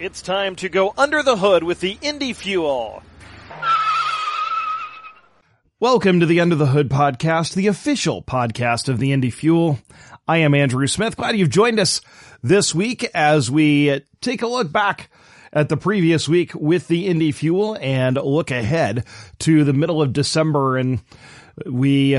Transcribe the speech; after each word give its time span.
It's 0.00 0.22
time 0.22 0.56
to 0.56 0.70
go 0.70 0.94
under 0.96 1.22
the 1.22 1.36
hood 1.36 1.62
with 1.62 1.80
the 1.80 1.98
Indy 2.00 2.32
Fuel. 2.32 3.02
Welcome 5.78 6.20
to 6.20 6.26
the 6.26 6.40
Under 6.40 6.54
the 6.54 6.68
Hood 6.68 6.88
podcast, 6.88 7.52
the 7.52 7.66
official 7.66 8.22
podcast 8.22 8.88
of 8.88 8.98
the 8.98 9.12
Indy 9.12 9.28
Fuel. 9.28 9.78
I 10.26 10.38
am 10.38 10.54
Andrew 10.54 10.86
Smith. 10.86 11.18
Glad 11.18 11.36
you've 11.36 11.50
joined 11.50 11.78
us 11.78 12.00
this 12.42 12.74
week 12.74 13.10
as 13.12 13.50
we 13.50 14.00
take 14.22 14.40
a 14.40 14.46
look 14.46 14.72
back 14.72 15.10
at 15.52 15.68
the 15.68 15.76
previous 15.76 16.26
week 16.26 16.54
with 16.54 16.88
the 16.88 17.06
Indy 17.06 17.30
Fuel 17.30 17.76
and 17.78 18.16
look 18.16 18.50
ahead 18.50 19.04
to 19.40 19.64
the 19.64 19.74
middle 19.74 20.00
of 20.00 20.14
December. 20.14 20.78
And 20.78 21.00
we 21.66 22.18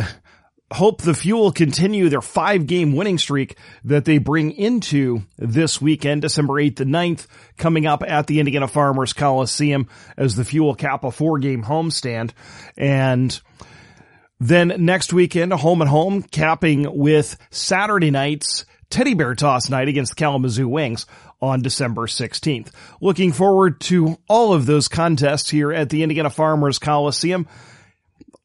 hope 0.71 1.01
the 1.01 1.13
Fuel 1.13 1.51
continue 1.51 2.09
their 2.09 2.21
five 2.21 2.65
game 2.65 2.95
winning 2.95 3.17
streak 3.17 3.57
that 3.83 4.05
they 4.05 4.17
bring 4.17 4.51
into 4.51 5.23
this 5.37 5.81
weekend, 5.81 6.21
December 6.21 6.53
8th 6.53 6.79
and 6.81 6.93
9th, 6.93 7.27
coming 7.57 7.85
up 7.85 8.03
at 8.05 8.27
the 8.27 8.39
Indiana 8.39 8.67
Farmers 8.67 9.13
Coliseum 9.13 9.87
as 10.17 10.35
the 10.35 10.45
Fuel 10.45 10.75
cap 10.75 11.03
a 11.03 11.11
four 11.11 11.39
game 11.39 11.63
homestand. 11.63 12.31
And 12.77 13.39
then 14.39 14.73
next 14.79 15.13
weekend, 15.13 15.53
a 15.53 15.57
home 15.57 15.81
and 15.81 15.89
home, 15.89 16.23
capping 16.23 16.97
with 16.97 17.37
Saturday 17.51 18.09
night's 18.09 18.65
Teddy 18.89 19.13
Bear 19.13 19.35
Toss 19.35 19.69
night 19.69 19.87
against 19.87 20.11
the 20.11 20.15
Kalamazoo 20.15 20.67
Wings 20.67 21.05
on 21.41 21.61
December 21.61 22.07
16th. 22.07 22.71
Looking 22.99 23.31
forward 23.31 23.79
to 23.81 24.17
all 24.27 24.53
of 24.53 24.65
those 24.65 24.87
contests 24.87 25.49
here 25.49 25.71
at 25.71 25.89
the 25.89 26.03
Indiana 26.03 26.29
Farmers 26.29 26.79
Coliseum. 26.79 27.47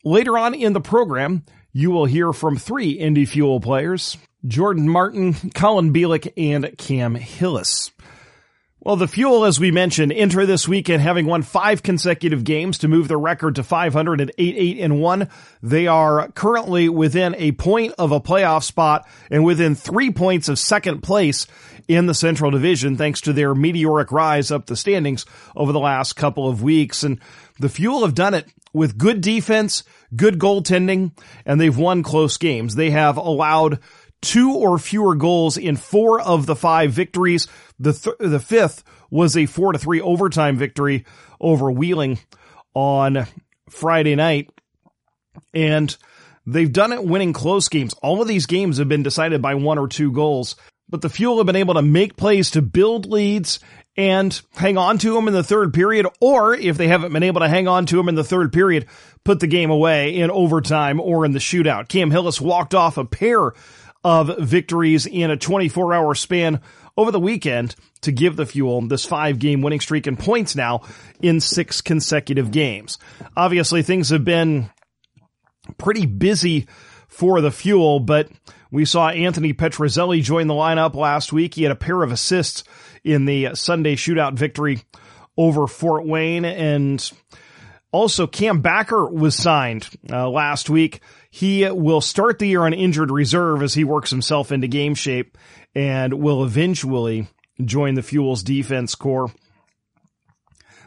Later 0.05 0.39
on 0.39 0.55
in 0.55 0.73
the 0.73 0.81
program, 0.81 1.45
you 1.77 1.91
will 1.91 2.07
hear 2.07 2.33
from 2.33 2.57
three 2.57 2.93
Indy 2.93 3.27
Fuel 3.27 3.61
players, 3.61 4.17
Jordan 4.47 4.89
Martin, 4.89 5.35
Colin 5.55 5.93
Bilek, 5.93 6.33
and 6.35 6.75
Cam 6.79 7.15
Hillis. 7.15 7.91
Well, 8.81 8.97
the 8.97 9.07
Fuel, 9.07 9.45
as 9.45 9.61
we 9.61 9.71
mentioned, 9.71 10.11
enter 10.11 10.47
this 10.47 10.67
weekend 10.67 11.03
having 11.03 11.27
won 11.27 11.43
five 11.43 11.83
consecutive 11.83 12.45
games 12.45 12.79
to 12.79 12.89
move 12.89 13.09
their 13.09 13.19
record 13.19 13.57
to 13.57 13.63
508, 13.63 14.33
8 14.39 14.79
and 14.81 15.03
1. 15.03 15.29
They 15.63 15.87
are 15.87 16.31
currently 16.31 16.89
within 16.89 17.35
a 17.37 17.53
point 17.53 17.93
of 17.99 18.11
a 18.11 18.21
playoff 18.21 18.63
spot 18.63 19.07
and 19.31 19.45
within 19.45 19.75
three 19.75 20.11
points 20.11 20.49
of 20.49 20.59
second 20.59 21.03
place 21.03 21.47
in 21.89 22.07
the 22.07 22.15
Central 22.15 22.51
Division 22.51 22.97
thanks 22.97 23.21
to 23.23 23.35
their 23.35 23.55
meteoric 23.55 24.11
rise 24.11 24.51
up 24.51 24.65
the 24.65 24.77
standings 24.77 25.27
over 25.55 25.73
the 25.73 25.81
last 25.81 26.15
couple 26.15 26.49
of 26.49 26.63
weeks. 26.63 27.03
And 27.03 27.21
the 27.61 27.69
Fuel 27.69 28.01
have 28.01 28.15
done 28.15 28.33
it 28.33 28.51
with 28.73 28.97
good 28.97 29.21
defense, 29.21 29.85
good 30.15 30.39
goaltending, 30.39 31.13
and 31.45 31.61
they've 31.61 31.77
won 31.77 32.03
close 32.03 32.37
games. 32.37 32.75
They 32.75 32.91
have 32.91 33.17
allowed 33.17 33.81
two 34.23 34.55
or 34.55 34.79
fewer 34.79 35.15
goals 35.15 35.57
in 35.57 35.77
four 35.77 36.21
of 36.21 36.47
the 36.47 36.57
five 36.57 36.93
victories. 36.93 37.49
The 37.79 37.93
th- 37.93 38.17
the 38.19 38.41
fifth 38.41 38.83
was 39.11 39.37
a 39.37 39.47
four 39.47 39.73
to 39.73 39.79
three 39.79 40.01
overtime 40.01 40.57
victory 40.57 41.05
over 41.41 41.71
Wheeling 41.71 42.19
on 42.75 43.27
Friday 43.71 44.15
night. 44.15 44.51
And 45.53 45.95
they've 46.47 46.73
done 46.73 46.93
it 46.93 47.05
winning 47.05 47.33
close 47.33 47.69
games. 47.69 47.95
All 48.03 48.23
of 48.23 48.29
these 48.29 48.47
games 48.47 48.79
have 48.79 48.89
been 48.89 49.03
decided 49.03 49.43
by 49.43 49.55
one 49.55 49.79
or 49.79 49.89
two 49.89 50.13
goals, 50.13 50.57
but 50.89 51.03
the 51.03 51.09
Fuel 51.09 51.39
have 51.39 51.47
been 51.47 51.57
able 51.57 51.75
to 51.75 51.83
make 51.83 52.17
plays 52.17 52.51
to 52.53 52.63
build 52.63 53.07
leads 53.07 53.61
and 53.97 54.41
hang 54.55 54.77
on 54.77 54.99
to 54.99 55.15
them 55.15 55.27
in 55.29 55.35
the 55.35 55.43
third 55.43 55.73
period, 55.73 56.07
or 56.21 56.55
if 56.55 56.77
they 56.77 56.89
haven't 56.89 57.13
been 57.13 57.23
able 57.23 57.41
to 57.41 57.49
hang 57.49 57.67
on 57.67 57.87
to 57.87 57.97
them 57.97 58.09
in 58.09 58.15
the 58.15 58.25
third 58.25 58.53
period, 58.53 58.87
put 59.27 59.41
the 59.41 59.47
game 59.49 59.71
away 59.71 60.17
in 60.17 60.31
overtime 60.31 61.01
or 61.01 61.25
in 61.25 61.33
the 61.33 61.41
shootout. 61.41 61.89
Cam 61.89 62.13
Hillis 62.13 62.41
walked 62.41 62.75
off 62.75 62.97
a 62.97 63.05
pair 63.05 63.53
of 64.05 64.39
victories 64.39 65.05
in 65.05 65.33
a 65.33 65.37
24 65.37 65.93
hour 65.93 66.15
span 66.15 66.61
over 66.97 67.11
the 67.11 67.21
weekend 67.21 67.75
to 68.03 68.13
give 68.13 68.37
the 68.37 68.47
Fuel 68.47 68.81
this 68.83 69.05
five 69.05 69.41
game 69.41 69.63
winning 69.63 69.81
streak 69.81 70.07
and 70.07 70.17
points 70.17 70.55
now 70.55 70.83
in 71.21 71.41
six 71.41 71.81
consecutive 71.81 72.53
games. 72.53 72.99
Obviously 73.37 73.83
things 73.83 74.11
have 74.11 74.25
been 74.25 74.71
pretty 75.77 76.07
busy 76.07 76.69
for 77.09 77.41
the 77.41 77.51
Fuel, 77.51 77.99
but 77.99 78.31
we 78.71 78.85
saw 78.85 79.09
Anthony 79.09 79.53
Petruzzelli 79.53 80.23
join 80.23 80.47
the 80.47 80.55
lineup 80.55 80.95
last 80.95 81.33
week. 81.33 81.55
He 81.55 81.65
had 81.65 81.73
a 81.73 81.77
pair 81.77 82.03
of 82.05 82.13
assists 82.13 82.63
in 83.03 83.25
the 83.25 83.51
Sunday 83.55 83.97
shootout 83.97 84.35
victory 84.35 84.83
over 85.37 85.67
Fort 85.67 86.07
Wayne. 86.07 86.45
And 86.45 87.11
also 87.97 88.27
Cam 88.27 88.61
Backer 88.61 89.09
was 89.09 89.35
signed 89.35 89.89
uh, 90.13 90.29
last 90.29 90.69
week. 90.69 91.01
He 91.31 91.69
will 91.71 92.03
start 92.03 92.39
the 92.39 92.47
year 92.47 92.67
on 92.67 92.75
injured 92.75 93.11
reserve 93.11 93.63
as 93.63 93.73
he 93.73 93.85
works 93.85 94.11
himself 94.11 94.53
into 94.53 94.69
game 94.69 94.95
shape 94.95 95.39
and 95.75 96.13
will 96.15 96.45
eventually 96.45 97.27
join 97.65 97.95
the 97.95 98.03
Fuels 98.03 98.43
defense 98.43 98.95
core. 98.95 99.31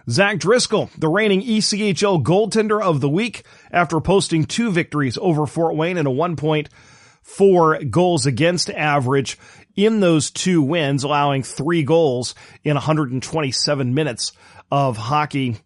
Zach 0.07 0.37
Driscoll, 0.37 0.91
the 0.97 1.07
reigning 1.07 1.41
ECHL 1.41 2.23
goaltender 2.23 2.81
of 2.81 3.01
the 3.01 3.09
week 3.09 3.43
after 3.71 3.99
posting 3.99 4.45
two 4.45 4.71
victories 4.71 5.17
over 5.19 5.47
Fort 5.47 5.75
Wayne 5.75 5.97
and 5.97 6.07
a 6.07 6.11
1.4 6.11 7.89
goals 7.89 8.25
against 8.27 8.69
average 8.69 9.37
in 9.75 9.99
those 9.99 10.29
two 10.29 10.61
wins, 10.61 11.03
allowing 11.03 11.41
three 11.41 11.83
goals 11.83 12.35
in 12.63 12.75
127 12.75 13.93
minutes 13.93 14.31
of 14.71 14.97
hockey 14.97 15.57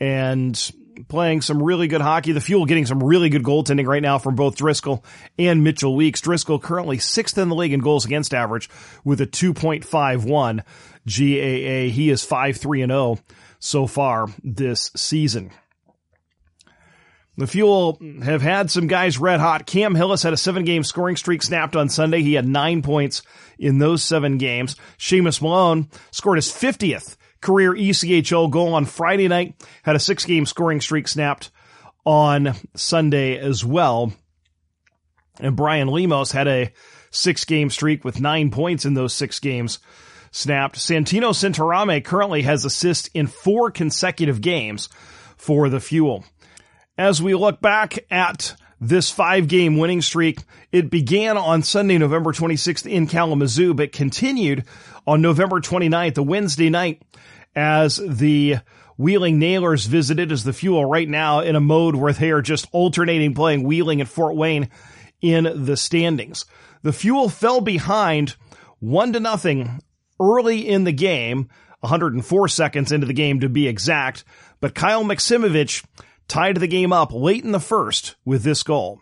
and 0.00 0.72
playing 1.08 1.40
some 1.40 1.62
really 1.62 1.88
good 1.88 2.00
hockey. 2.00 2.32
The 2.32 2.40
Fuel 2.40 2.66
getting 2.66 2.86
some 2.86 3.02
really 3.02 3.28
good 3.28 3.42
goaltending 3.42 3.86
right 3.86 4.02
now 4.02 4.18
from 4.18 4.34
both 4.34 4.56
Driscoll 4.56 5.04
and 5.38 5.64
Mitchell 5.64 5.96
Weeks. 5.96 6.20
Driscoll 6.20 6.58
currently 6.58 6.98
sixth 6.98 7.38
in 7.38 7.48
the 7.48 7.54
league 7.54 7.72
in 7.72 7.80
goals 7.80 8.04
against 8.04 8.34
average 8.34 8.70
with 9.04 9.20
a 9.20 9.26
2.51 9.26 10.60
GAA. 11.06 11.92
He 11.92 12.10
is 12.10 12.24
5-3 12.24 12.82
and 12.82 12.92
0 12.92 13.18
so 13.58 13.86
far 13.86 14.28
this 14.42 14.90
season. 14.96 15.50
The 17.36 17.48
Fuel 17.48 17.98
have 18.22 18.42
had 18.42 18.70
some 18.70 18.86
guys 18.86 19.18
red 19.18 19.40
hot. 19.40 19.66
Cam 19.66 19.96
Hillis 19.96 20.22
had 20.22 20.32
a 20.32 20.36
seven 20.36 20.64
game 20.64 20.84
scoring 20.84 21.16
streak 21.16 21.42
snapped 21.42 21.74
on 21.74 21.88
Sunday. 21.88 22.22
He 22.22 22.34
had 22.34 22.46
nine 22.46 22.82
points 22.82 23.22
in 23.58 23.78
those 23.78 24.04
seven 24.04 24.38
games. 24.38 24.76
Seamus 24.98 25.42
Malone 25.42 25.88
scored 26.12 26.38
his 26.38 26.52
50th 26.52 27.16
career 27.44 27.74
ECHL 27.74 28.50
goal 28.50 28.74
on 28.74 28.86
Friday 28.86 29.28
night, 29.28 29.54
had 29.84 29.94
a 29.94 30.00
six 30.00 30.24
game 30.24 30.46
scoring 30.46 30.80
streak 30.80 31.06
snapped 31.06 31.50
on 32.04 32.54
Sunday 32.74 33.38
as 33.38 33.64
well. 33.64 34.12
And 35.38 35.54
Brian 35.54 35.88
Lemos 35.88 36.32
had 36.32 36.48
a 36.48 36.72
six 37.10 37.44
game 37.44 37.70
streak 37.70 38.04
with 38.04 38.20
nine 38.20 38.50
points 38.50 38.84
in 38.84 38.94
those 38.94 39.14
six 39.14 39.38
games 39.38 39.78
snapped. 40.30 40.76
Santino 40.76 41.30
Centorame 41.30 42.02
currently 42.04 42.42
has 42.42 42.64
assists 42.64 43.08
in 43.14 43.26
four 43.26 43.70
consecutive 43.70 44.40
games 44.40 44.88
for 45.36 45.68
the 45.68 45.80
Fuel. 45.80 46.24
As 46.96 47.20
we 47.20 47.34
look 47.34 47.60
back 47.60 47.98
at 48.10 48.56
this 48.80 49.10
five 49.10 49.48
game 49.48 49.76
winning 49.76 50.02
streak, 50.02 50.40
it 50.72 50.90
began 50.90 51.36
on 51.36 51.62
Sunday, 51.62 51.98
November 51.98 52.32
26th 52.32 52.90
in 52.90 53.06
Kalamazoo, 53.06 53.74
but 53.74 53.92
continued 53.92 54.64
on 55.06 55.20
November 55.20 55.60
29th, 55.60 56.18
a 56.18 56.22
Wednesday 56.22 56.70
night, 56.70 57.02
as 57.56 57.96
the 57.96 58.58
Wheeling 58.96 59.38
Nailers 59.38 59.86
visited 59.86 60.30
as 60.30 60.44
the 60.44 60.52
fuel 60.52 60.84
right 60.84 61.08
now 61.08 61.40
in 61.40 61.56
a 61.56 61.60
mode 61.60 61.96
where 61.96 62.12
they 62.12 62.30
are 62.30 62.42
just 62.42 62.66
alternating 62.72 63.34
playing 63.34 63.64
Wheeling 63.64 64.00
and 64.00 64.08
Fort 64.08 64.36
Wayne 64.36 64.68
in 65.20 65.64
the 65.64 65.76
standings. 65.76 66.44
The 66.82 66.92
fuel 66.92 67.28
fell 67.28 67.60
behind 67.60 68.36
one 68.78 69.12
to 69.14 69.20
nothing 69.20 69.80
early 70.20 70.68
in 70.68 70.84
the 70.84 70.92
game, 70.92 71.48
104 71.80 72.48
seconds 72.48 72.92
into 72.92 73.06
the 73.06 73.12
game 73.12 73.40
to 73.40 73.48
be 73.48 73.66
exact, 73.66 74.24
but 74.60 74.74
Kyle 74.74 75.04
Maksimovich 75.04 75.84
tied 76.28 76.56
the 76.56 76.66
game 76.66 76.92
up 76.92 77.12
late 77.12 77.44
in 77.44 77.52
the 77.52 77.60
first 77.60 78.16
with 78.24 78.42
this 78.42 78.62
goal. 78.62 79.00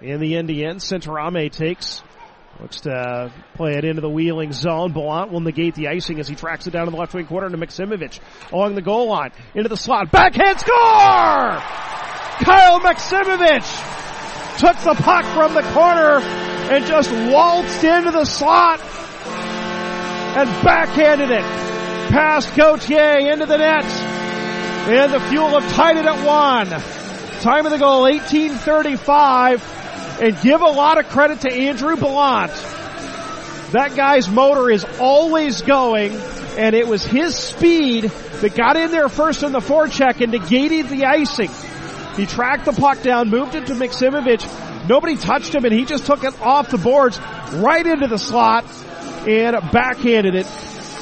In 0.00 0.20
the 0.20 0.36
end, 0.36 0.48
the 0.48 0.64
end, 0.64 0.80
Centorame 0.80 1.50
takes, 1.50 2.02
looks 2.60 2.80
to 2.82 3.32
play 3.54 3.74
it 3.74 3.84
into 3.84 4.00
the 4.00 4.08
wheeling 4.08 4.52
zone. 4.52 4.92
Bellant 4.92 5.30
will 5.30 5.40
negate 5.40 5.74
the 5.74 5.88
icing 5.88 6.20
as 6.20 6.28
he 6.28 6.34
tracks 6.34 6.66
it 6.66 6.70
down 6.70 6.86
to 6.86 6.90
the 6.90 6.96
left 6.96 7.14
wing 7.14 7.26
corner 7.26 7.48
to 7.48 7.56
Maksimovich 7.56 8.20
along 8.52 8.74
the 8.74 8.82
goal 8.82 9.08
line, 9.08 9.32
into 9.54 9.68
the 9.68 9.76
slot, 9.76 10.10
backhand 10.10 10.60
score! 10.60 10.74
Kyle 12.44 12.80
Maksimovich 12.80 14.58
took 14.58 14.76
the 14.78 14.94
puck 15.02 15.24
from 15.34 15.54
the 15.54 15.62
corner 15.72 16.20
and 16.70 16.84
just 16.86 17.10
waltzed 17.32 17.84
into 17.84 18.10
the 18.10 18.24
slot 18.24 18.80
and 20.36 20.48
backhanded 20.64 21.30
it 21.30 21.44
past 22.10 22.54
Gauthier 22.56 23.32
into 23.32 23.46
the 23.46 23.56
net. 23.56 23.84
And 23.84 25.12
the 25.12 25.20
Fuel 25.20 25.58
have 25.58 25.72
tied 25.72 25.96
it 25.96 26.06
at 26.06 26.26
one. 26.26 26.68
Time 27.40 27.66
of 27.66 27.72
the 27.72 27.78
goal, 27.78 28.02
1835. 28.02 29.83
And 30.20 30.40
give 30.42 30.60
a 30.60 30.70
lot 30.70 30.98
of 30.98 31.08
credit 31.08 31.40
to 31.42 31.52
Andrew 31.52 31.96
Bellant. 31.96 32.52
That 33.72 33.96
guy's 33.96 34.28
motor 34.28 34.70
is 34.70 34.84
always 35.00 35.62
going, 35.62 36.12
and 36.56 36.76
it 36.76 36.86
was 36.86 37.04
his 37.04 37.34
speed 37.36 38.04
that 38.04 38.54
got 38.54 38.76
in 38.76 38.92
there 38.92 39.08
first 39.08 39.42
on 39.42 39.50
the 39.50 39.58
forecheck 39.58 40.20
and 40.20 40.30
negated 40.30 40.88
the 40.88 41.06
icing. 41.06 41.50
He 42.16 42.26
tracked 42.26 42.66
the 42.66 42.72
puck 42.72 43.02
down, 43.02 43.30
moved 43.30 43.56
it 43.56 43.66
to 43.66 43.74
Maksimovich. 43.74 44.88
Nobody 44.88 45.16
touched 45.16 45.52
him, 45.54 45.64
and 45.64 45.74
he 45.74 45.84
just 45.84 46.06
took 46.06 46.22
it 46.22 46.40
off 46.40 46.70
the 46.70 46.78
boards 46.78 47.18
right 47.54 47.84
into 47.84 48.06
the 48.06 48.18
slot 48.18 48.64
and 49.26 49.56
backhanded 49.72 50.34
it 50.36 50.46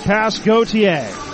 Past 0.05 0.45
Gauthier. 0.45 1.32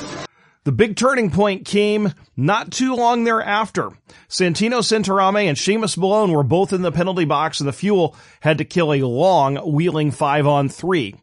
The 0.68 0.72
big 0.72 0.96
turning 0.96 1.30
point 1.30 1.64
came 1.64 2.12
not 2.36 2.70
too 2.70 2.94
long 2.94 3.24
thereafter. 3.24 3.88
Santino 4.28 4.80
Centorame 4.80 5.48
and 5.48 5.56
Seamus 5.56 5.96
Malone 5.96 6.30
were 6.30 6.42
both 6.42 6.74
in 6.74 6.82
the 6.82 6.92
penalty 6.92 7.24
box 7.24 7.60
and 7.60 7.66
the 7.66 7.72
Fuel 7.72 8.14
had 8.40 8.58
to 8.58 8.66
kill 8.66 8.92
a 8.92 9.00
long 9.00 9.56
wheeling 9.56 10.10
five 10.10 10.46
on 10.46 10.68
three. 10.68 11.14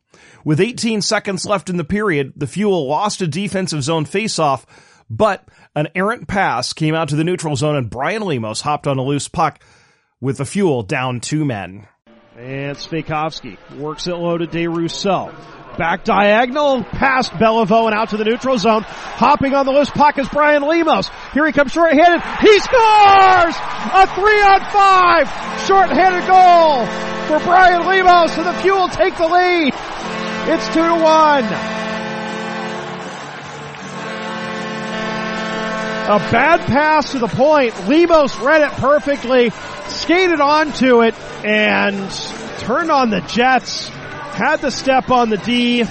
With 0.44 0.60
18 0.60 1.04
seconds 1.04 1.46
left 1.46 1.70
in 1.70 1.78
the 1.78 1.84
period, 1.84 2.34
the 2.36 2.48
Fuel 2.48 2.88
lost 2.88 3.22
a 3.22 3.28
defensive 3.28 3.84
zone 3.84 4.08
faceoff, 4.08 4.66
but 5.12 5.48
an 5.76 5.90
errant 5.94 6.28
pass 6.28 6.74
came 6.74 6.96
out 6.96 7.10
to 7.10 7.16
the 7.16 7.24
neutral 7.24 7.56
zone 7.56 7.76
and 7.76 7.88
Brian 7.88 8.24
Lemos 8.24 8.62
hopped 8.62 8.88
on 8.88 8.98
a 8.98 9.04
loose 9.04 9.28
puck 9.28 9.64
with 10.20 10.40
the 10.40 10.46
Fuel 10.46 10.82
down 10.82 11.20
two 11.20 11.46
men. 11.46 11.88
And 12.36 12.76
Svejkovsky 12.76 13.60
works 13.78 14.08
it 14.08 14.16
low 14.16 14.40
to 14.40 14.48
DeRousseau. 14.48 15.32
Back 15.78 16.06
diagonal, 16.06 16.84
past 16.84 17.34
Beliveau 17.34 17.88
and 17.88 17.94
out 17.94 18.10
to 18.12 18.18
the 18.18 18.24
neutral 18.24 18.58
zone. 18.58 18.84
Hopping 18.84 19.54
on 19.54 19.66
the 19.66 19.74
loose 19.74 19.90
puck 19.90 20.18
is 20.18 20.28
Brian 20.30 20.64
Lemos. 20.64 21.10
Here 21.34 21.46
he 21.46 21.52
comes 21.52 21.74
short-handed. 21.74 22.22
He 22.40 22.60
scores! 22.60 23.56
A 23.92 24.08
three 24.16 24.42
on 24.42 24.62
five! 24.72 25.28
Short-handed 25.68 26.26
goal 26.28 26.86
for 27.28 27.44
Brian 27.46 27.86
Lemos 27.86 28.38
and 28.38 28.48
the 28.48 28.54
Fuel 28.62 28.88
take 28.88 29.18
the 29.18 29.28
lead. 29.28 29.74
It's 30.48 30.68
two 30.68 30.86
to 30.86 30.96
one. 30.96 31.44
A 36.06 36.20
bad 36.32 36.60
pass 36.68 37.12
to 37.12 37.20
the 37.20 37.28
point. 37.28 37.88
Lemos 37.88 38.38
read 38.38 38.62
it 38.62 38.72
perfectly, 38.74 39.52
skated 39.88 40.40
onto 40.40 41.02
it, 41.02 41.16
and 41.44 42.10
turned 42.60 42.92
on 42.92 43.10
the 43.10 43.22
Jets 43.22 43.90
had 44.36 44.62
the 44.62 44.70
step 44.70 45.10
on 45.10 45.30
the 45.30 45.38
D, 45.38 45.84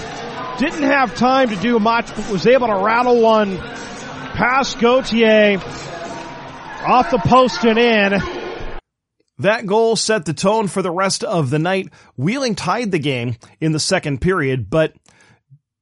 didn't 0.59 0.83
have 0.83 1.17
time 1.17 1.49
to 1.49 1.57
do 1.57 1.79
much, 1.79 2.15
but 2.15 2.31
was 2.31 2.47
able 2.47 2.67
to 2.67 2.77
rattle 2.77 3.21
one 3.21 3.57
past 3.59 4.79
Gauthier 4.79 5.59
off 6.87 7.11
the 7.11 7.19
post 7.19 7.65
and 7.65 7.79
in. 7.79 8.23
That 9.39 9.67
goal 9.67 9.97
set 9.97 10.27
the 10.27 10.35
tone 10.35 10.69
for 10.69 10.83
the 10.83 10.91
rest 10.91 11.25
of 11.25 11.51
the 11.51 11.59
night. 11.59 11.89
Wheeling 12.17 12.55
tied 12.55 12.93
the 12.93 12.99
game 12.99 13.37
in 13.61 13.73
the 13.73 13.81
second 13.81 14.21
period, 14.21 14.71
but 14.71 14.93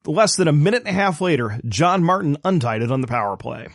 less 0.07 0.37
than 0.37 0.49
a 0.49 0.53
minute 0.53 0.85
and 0.87 0.89
a 0.89 0.93
half 0.93 1.21
later, 1.21 1.61
John 1.67 2.03
Martin 2.03 2.39
untied 2.45 2.83
it 2.83 2.93
on 2.93 3.01
the 3.01 3.07
power 3.09 3.37
play. 3.37 3.69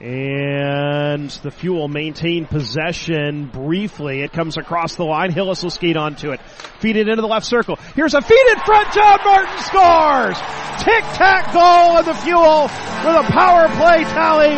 And 0.00 1.28
the 1.30 1.50
Fuel 1.50 1.88
maintain 1.88 2.46
possession 2.46 3.46
briefly. 3.46 4.20
It 4.22 4.32
comes 4.32 4.56
across 4.56 4.94
the 4.94 5.04
line. 5.04 5.32
Hillis 5.32 5.64
will 5.64 5.70
skate 5.70 5.96
onto 5.96 6.30
it. 6.30 6.40
Feed 6.78 6.96
it 6.96 7.08
into 7.08 7.20
the 7.20 7.26
left 7.26 7.46
circle. 7.46 7.76
Here's 7.96 8.14
a 8.14 8.22
feed 8.22 8.46
in 8.52 8.60
front. 8.60 8.92
John 8.94 9.18
Martin 9.24 9.58
scores! 9.64 10.38
Tic-tac 10.84 11.52
goal 11.52 11.98
of 11.98 12.06
the 12.06 12.14
Fuel 12.14 12.62
with 12.62 13.16
a 13.16 13.24
power 13.32 13.66
play 13.76 14.04
tally. 14.04 14.54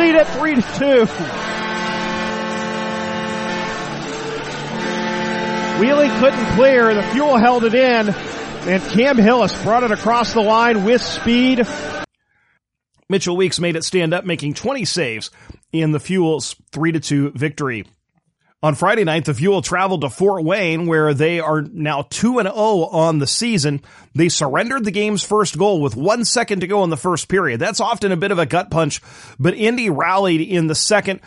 Lead 0.00 0.16
at 0.16 0.26
3 0.38 0.54
to 0.56 0.62
2. 0.62 1.06
Wheeling 5.80 6.10
couldn't 6.18 6.54
clear. 6.56 6.92
The 6.92 7.02
Fuel 7.12 7.36
held 7.36 7.62
it 7.64 7.74
in. 7.74 8.08
And 8.08 8.82
Cam 8.90 9.16
Hillis 9.16 9.54
brought 9.62 9.84
it 9.84 9.92
across 9.92 10.32
the 10.32 10.40
line 10.40 10.84
with 10.84 11.02
speed. 11.02 11.66
Mitchell 13.12 13.36
Weeks 13.36 13.60
made 13.60 13.76
it 13.76 13.84
stand 13.84 14.14
up, 14.14 14.24
making 14.24 14.54
20 14.54 14.86
saves 14.86 15.30
in 15.70 15.92
the 15.92 16.00
Fuel's 16.00 16.56
3-2 16.72 17.34
victory. 17.34 17.84
On 18.62 18.74
Friday 18.74 19.04
night, 19.04 19.26
the 19.26 19.34
Fuel 19.34 19.60
traveled 19.60 20.00
to 20.00 20.08
Fort 20.08 20.44
Wayne, 20.44 20.86
where 20.86 21.12
they 21.12 21.38
are 21.38 21.60
now 21.60 22.02
2-0 22.02 22.46
on 22.54 23.18
the 23.18 23.26
season. 23.26 23.82
They 24.14 24.30
surrendered 24.30 24.84
the 24.84 24.90
game's 24.90 25.22
first 25.22 25.58
goal 25.58 25.82
with 25.82 25.94
one 25.94 26.24
second 26.24 26.60
to 26.60 26.66
go 26.66 26.84
in 26.84 26.90
the 26.90 26.96
first 26.96 27.28
period. 27.28 27.60
That's 27.60 27.80
often 27.80 28.12
a 28.12 28.16
bit 28.16 28.30
of 28.30 28.38
a 28.38 28.46
gut 28.46 28.70
punch, 28.70 29.02
but 29.38 29.54
Indy 29.54 29.90
rallied 29.90 30.40
in 30.40 30.68
the 30.68 30.74
second. 30.74 31.20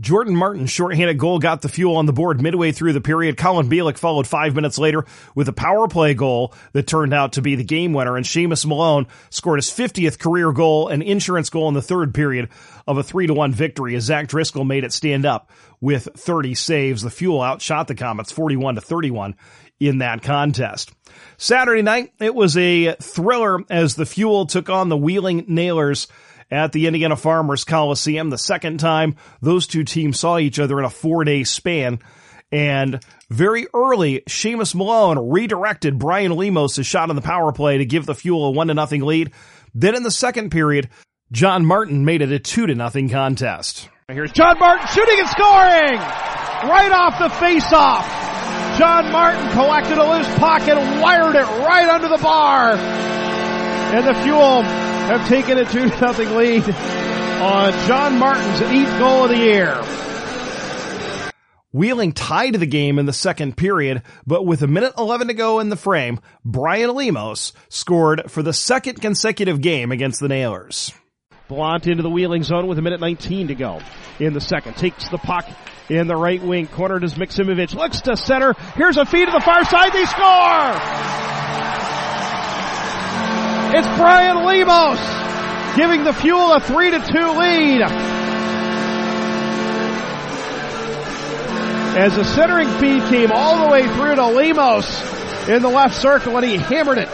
Jordan 0.00 0.36
Martin's 0.36 0.70
shorthanded 0.70 1.18
goal 1.18 1.38
got 1.38 1.62
the 1.62 1.68
fuel 1.68 1.96
on 1.96 2.06
the 2.06 2.12
board 2.12 2.40
midway 2.40 2.72
through 2.72 2.92
the 2.92 3.00
period. 3.00 3.36
Colin 3.36 3.68
Bilek 3.68 3.98
followed 3.98 4.26
five 4.26 4.54
minutes 4.54 4.78
later 4.78 5.04
with 5.34 5.48
a 5.48 5.52
power 5.52 5.88
play 5.88 6.14
goal 6.14 6.54
that 6.72 6.86
turned 6.86 7.12
out 7.12 7.32
to 7.32 7.42
be 7.42 7.54
the 7.54 7.64
game 7.64 7.92
winner. 7.92 8.16
And 8.16 8.24
Seamus 8.24 8.66
Malone 8.66 9.06
scored 9.30 9.58
his 9.58 9.70
50th 9.70 10.18
career 10.18 10.52
goal, 10.52 10.88
an 10.88 11.02
insurance 11.02 11.50
goal 11.50 11.68
in 11.68 11.74
the 11.74 11.82
third 11.82 12.14
period 12.14 12.48
of 12.86 12.98
a 12.98 13.02
3 13.02 13.26
to 13.26 13.34
1 13.34 13.52
victory 13.52 13.94
as 13.96 14.04
Zach 14.04 14.28
Driscoll 14.28 14.64
made 14.64 14.84
it 14.84 14.92
stand 14.92 15.26
up 15.26 15.50
with 15.80 16.08
30 16.14 16.54
saves. 16.54 17.02
The 17.02 17.10
fuel 17.10 17.42
outshot 17.42 17.88
the 17.88 17.94
Comets 17.94 18.32
41 18.32 18.76
to 18.76 18.80
31 18.80 19.34
in 19.80 19.98
that 19.98 20.22
contest. 20.22 20.92
Saturday 21.36 21.82
night, 21.82 22.12
it 22.20 22.34
was 22.34 22.56
a 22.56 22.94
thriller 22.94 23.60
as 23.70 23.94
the 23.94 24.06
fuel 24.06 24.46
took 24.46 24.68
on 24.68 24.88
the 24.88 24.96
Wheeling 24.96 25.44
Nailers 25.48 26.08
at 26.50 26.72
the 26.72 26.86
Indiana 26.86 27.16
Farmers 27.16 27.64
Coliseum. 27.64 28.30
The 28.30 28.38
second 28.38 28.78
time 28.78 29.16
those 29.40 29.66
two 29.66 29.84
teams 29.84 30.18
saw 30.18 30.38
each 30.38 30.58
other 30.58 30.78
in 30.78 30.84
a 30.84 30.90
four 30.90 31.24
day 31.24 31.44
span. 31.44 32.00
And 32.50 33.02
very 33.30 33.66
early, 33.74 34.22
Seamus 34.28 34.74
Malone 34.74 35.30
redirected 35.30 35.98
Brian 35.98 36.32
Lemos' 36.32 36.86
shot 36.86 37.10
on 37.10 37.16
the 37.16 37.22
power 37.22 37.52
play 37.52 37.78
to 37.78 37.84
give 37.84 38.06
the 38.06 38.14
Fuel 38.14 38.46
a 38.46 38.50
one 38.50 38.68
to 38.68 38.74
nothing 38.74 39.02
lead. 39.02 39.32
Then 39.74 39.94
in 39.94 40.02
the 40.02 40.10
second 40.10 40.50
period, 40.50 40.88
John 41.30 41.66
Martin 41.66 42.06
made 42.06 42.22
it 42.22 42.32
a 42.32 42.38
two 42.38 42.66
to 42.66 42.74
nothing 42.74 43.10
contest. 43.10 43.90
Here's 44.08 44.32
John 44.32 44.58
Martin 44.58 44.86
shooting 44.86 45.18
and 45.18 45.28
scoring! 45.28 45.98
Right 45.98 46.90
off 46.90 47.18
the 47.18 47.28
face-off. 47.28 48.06
John 48.78 49.12
Martin 49.12 49.50
collected 49.52 49.98
a 49.98 50.10
loose 50.10 50.26
and 50.26 51.02
wired 51.02 51.36
it 51.36 51.44
right 51.44 51.88
under 51.88 52.08
the 52.08 52.16
bar. 52.16 52.72
And 52.74 54.06
the 54.06 54.14
Fuel 54.22 54.87
have 55.08 55.26
taken 55.26 55.56
a 55.56 55.64
2 55.64 55.88
0 55.88 56.36
lead 56.36 56.62
on 57.40 57.72
John 57.86 58.18
Martin's 58.18 58.60
eighth 58.60 58.98
goal 58.98 59.24
of 59.24 59.30
the 59.30 59.38
year. 59.38 59.82
Wheeling 61.72 62.12
tied 62.12 62.54
the 62.54 62.66
game 62.66 62.98
in 62.98 63.06
the 63.06 63.12
second 63.14 63.56
period, 63.56 64.02
but 64.26 64.44
with 64.44 64.60
a 64.60 64.66
minute 64.66 64.92
11 64.98 65.28
to 65.28 65.34
go 65.34 65.60
in 65.60 65.70
the 65.70 65.76
frame, 65.76 66.20
Brian 66.44 66.94
Lemos 66.94 67.54
scored 67.70 68.30
for 68.30 68.42
the 68.42 68.52
second 68.52 69.00
consecutive 69.00 69.62
game 69.62 69.92
against 69.92 70.20
the 70.20 70.28
Nailers. 70.28 70.92
Blount 71.48 71.86
into 71.86 72.02
the 72.02 72.10
wheeling 72.10 72.42
zone 72.42 72.66
with 72.66 72.78
a 72.78 72.82
minute 72.82 73.00
19 73.00 73.48
to 73.48 73.54
go 73.54 73.80
in 74.18 74.34
the 74.34 74.42
second. 74.42 74.76
Takes 74.76 75.08
the 75.08 75.16
puck 75.16 75.46
in 75.88 76.06
the 76.06 76.16
right 76.16 76.42
wing. 76.42 76.66
Corner 76.66 76.98
does 76.98 77.14
Maksimovich. 77.14 77.74
Looks 77.74 78.02
to 78.02 78.14
center. 78.14 78.52
Here's 78.74 78.98
a 78.98 79.06
feed 79.06 79.24
to 79.24 79.32
the 79.32 79.40
far 79.40 79.64
side. 79.64 79.94
They 79.94 80.04
score! 80.04 81.37
It's 83.70 83.86
Brian 83.98 84.46
Lemos 84.46 84.98
giving 85.76 86.02
the 86.02 86.14
Fuel 86.14 86.54
a 86.54 86.58
3 86.58 86.90
to 86.90 86.98
2 87.00 87.04
lead. 87.38 87.82
As 91.94 92.16
the 92.16 92.24
centering 92.24 92.68
feed 92.78 93.02
came 93.10 93.30
all 93.30 93.66
the 93.66 93.70
way 93.70 93.86
through 93.86 94.14
to 94.14 94.26
Lemos 94.26 95.48
in 95.50 95.60
the 95.60 95.68
left 95.68 95.96
circle 95.96 96.38
and 96.38 96.46
he 96.46 96.56
hammered 96.56 96.96
it 96.96 97.08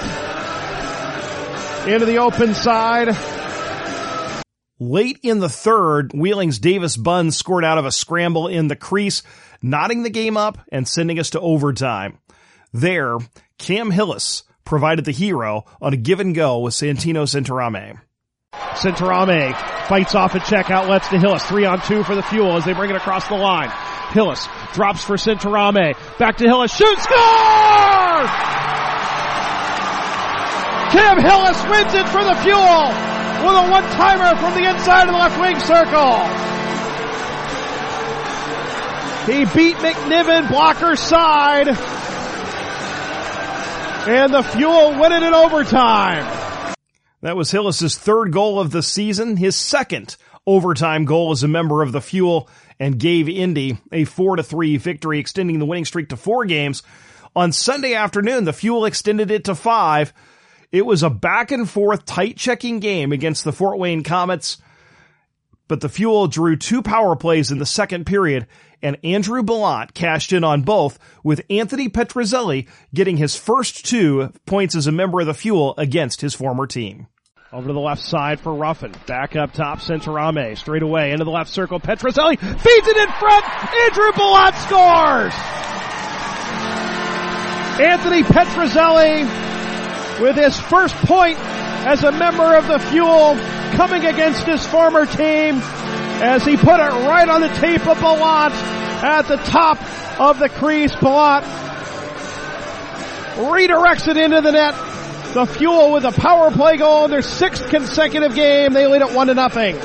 into 1.93 2.07
the 2.07 2.19
open 2.19 2.55
side. 2.55 3.17
Late 4.78 5.19
in 5.25 5.40
the 5.40 5.49
third, 5.49 6.12
Wheeling's 6.14 6.61
Davis 6.61 6.97
Bunn 6.97 7.33
scored 7.33 7.64
out 7.64 7.78
of 7.78 7.85
a 7.85 7.90
scramble 7.90 8.47
in 8.47 8.69
the 8.69 8.76
crease, 8.76 9.25
knotting 9.61 10.05
the 10.05 10.11
game 10.11 10.37
up 10.37 10.59
and 10.71 10.87
sending 10.87 11.19
us 11.19 11.31
to 11.31 11.40
overtime. 11.40 12.21
There, 12.73 13.19
Cam 13.59 13.90
Hillis 13.90 14.45
provided 14.64 15.04
the 15.04 15.12
hero 15.12 15.64
on 15.80 15.92
a 15.92 15.97
give 15.97 16.21
and 16.21 16.35
go 16.35 16.61
with 16.61 16.75
Santino 16.75 17.25
Centorame. 17.25 18.00
Centorame 18.52 19.54
fights 19.88 20.14
off 20.14 20.35
a 20.35 20.40
check 20.40 20.71
outlets 20.71 21.09
to 21.09 21.18
Hillis. 21.18 21.44
Three 21.44 21.64
on 21.64 21.80
two 21.83 22.02
for 22.04 22.14
the 22.14 22.23
fuel 22.23 22.56
as 22.56 22.64
they 22.64 22.73
bring 22.73 22.90
it 22.90 22.97
across 22.97 23.28
the 23.28 23.35
line. 23.35 23.71
Hillis 24.11 24.47
drops 24.73 25.04
for 25.04 25.16
Centorame. 25.16 25.94
Back 26.18 26.37
to 26.38 26.44
Hillis. 26.44 26.75
Shoot! 26.75 26.99
Score! 26.99 28.25
Cam 30.94 31.18
Hillis 31.18 31.61
wins 31.66 31.94
it 31.94 32.09
for 32.09 32.23
the 32.23 32.37
fuel 32.42 32.87
with 33.44 33.56
a 33.56 33.71
one-timer 33.71 34.37
from 34.40 34.54
the 34.54 34.68
inside 34.71 35.09
of 35.09 35.12
the 35.12 35.18
left 35.18 35.40
wing 35.40 35.59
circle. 35.59 36.14
He 39.26 39.44
beat 39.56 39.76
McNiven 39.76 40.49
blocker 40.49 40.97
side 40.97 41.76
and 44.06 44.34
the 44.34 44.42
Fuel 44.42 44.99
win 45.00 45.12
it 45.12 45.23
in 45.23 45.32
overtime. 45.34 46.75
That 47.23 47.37
was 47.37 47.50
Hillis's 47.50 47.96
third 47.96 48.32
goal 48.32 48.61
of 48.61 48.70
the 48.70 48.82
season, 48.82 49.37
his 49.37 49.56
second 49.56 50.16
overtime 50.46 51.06
goal 51.06 51.32
as 51.32 51.42
a 51.42 51.49
member 51.49 51.82
of 51.82 51.92
the 51.92 52.02
Fuel, 52.02 52.49
and 52.78 52.99
gave 52.99 53.28
Indy 53.28 53.78
a 53.92 54.04
4 54.04 54.37
to 54.37 54.42
3 54.42 54.76
victory, 54.76 55.18
extending 55.18 55.58
the 55.58 55.64
winning 55.64 55.87
streak 55.87 56.11
to 56.11 56.16
four 56.16 56.44
games. 56.44 56.82
On 57.34 57.50
Sunday 57.50 57.94
afternoon, 57.94 58.44
the 58.44 58.52
Fuel 58.52 58.84
extended 58.84 59.30
it 59.30 59.44
to 59.44 59.54
five. 59.54 60.12
It 60.70 60.84
was 60.84 61.02
a 61.02 61.11
back 61.11 61.50
and 61.50 61.68
forth, 61.68 62.04
tight 62.04 62.37
checking 62.37 62.80
game 62.80 63.11
against 63.11 63.44
the 63.44 63.52
Fort 63.52 63.78
Wayne 63.78 64.02
Comets. 64.02 64.58
But 65.66 65.80
the 65.80 65.88
Fuel 65.88 66.26
drew 66.26 66.56
two 66.56 66.83
power 66.83 67.16
plays 67.16 67.50
in 67.50 67.59
the 67.59 67.66
second 67.66 68.04
period, 68.04 68.47
and 68.83 68.99
Andrew 69.02 69.42
Bellant 69.42 69.94
cashed 69.94 70.33
in 70.33 70.44
on 70.44 70.62
both, 70.62 70.99
with 71.23 71.40
Anthony 71.49 71.88
Petruzzelli 71.88 72.68
getting 72.92 73.16
his 73.16 73.35
first 73.35 73.87
two 73.87 74.30
points 74.44 74.76
as 74.76 74.87
a 74.87 74.92
member 74.92 75.21
of 75.21 75.26
the 75.26 75.35
Fuel 75.35 75.75
against 75.78 76.21
his 76.21 76.35
former 76.35 76.66
team. 76.66 77.06
Over 77.50 77.68
to 77.68 77.73
the 77.73 77.80
left 77.80 78.02
side 78.02 78.40
for 78.40 78.52
Ruffin. 78.52 78.92
Back 79.06 79.37
up 79.37 79.52
top, 79.52 79.78
Centorame. 79.78 80.59
Straight 80.59 80.83
away 80.83 81.12
into 81.12 81.25
the 81.25 81.30
left 81.30 81.50
circle. 81.50 81.78
Petruzzelli 81.78 82.37
feeds 82.37 82.88
it 82.88 82.97
in 82.97 83.09
front. 83.12 83.44
Andrew 83.75 84.12
Bellant 84.12 84.54
scores! 84.66 85.35
Anthony 87.80 88.23
Petruzzelli 88.23 89.23
with 90.21 90.37
his 90.37 90.59
first 90.59 90.94
point 90.97 91.38
as 91.85 92.03
a 92.03 92.12
member 92.12 92.55
of 92.57 92.67
the 92.67 92.79
Fuel 92.79 93.37
coming 93.76 94.07
against 94.07 94.45
his 94.45 94.67
former 94.67 95.05
team 95.05 95.57
as 96.23 96.45
he 96.45 96.57
put 96.57 96.81
it 96.81 96.93
right 97.07 97.29
on 97.29 97.43
the 97.43 97.49
tape 97.49 97.87
of 97.87 97.99
Bellant 97.99 98.53
at 99.03 99.29
the 99.29 99.37
top 99.37 99.79
of 100.19 100.38
the 100.38 100.49
crease. 100.49 100.95
Bellant 100.95 101.45
redirects 103.37 104.09
it 104.09 104.17
into 104.17 104.41
the 104.41 104.53
net. 104.53 104.75
The 105.35 105.47
Fuel 105.47 105.93
with 105.93 106.05
a 106.05 106.12
power 106.12 106.50
play 106.50 106.79
goal 106.79 107.05
in 107.05 107.11
their 107.11 107.23
sixth 107.23 107.69
consecutive 107.69 108.35
game. 108.35 108.73
They 108.73 108.87
lead 108.87 109.03
it 109.03 109.14
one 109.14 109.26
to 109.26 109.35
nothing. 109.35 109.76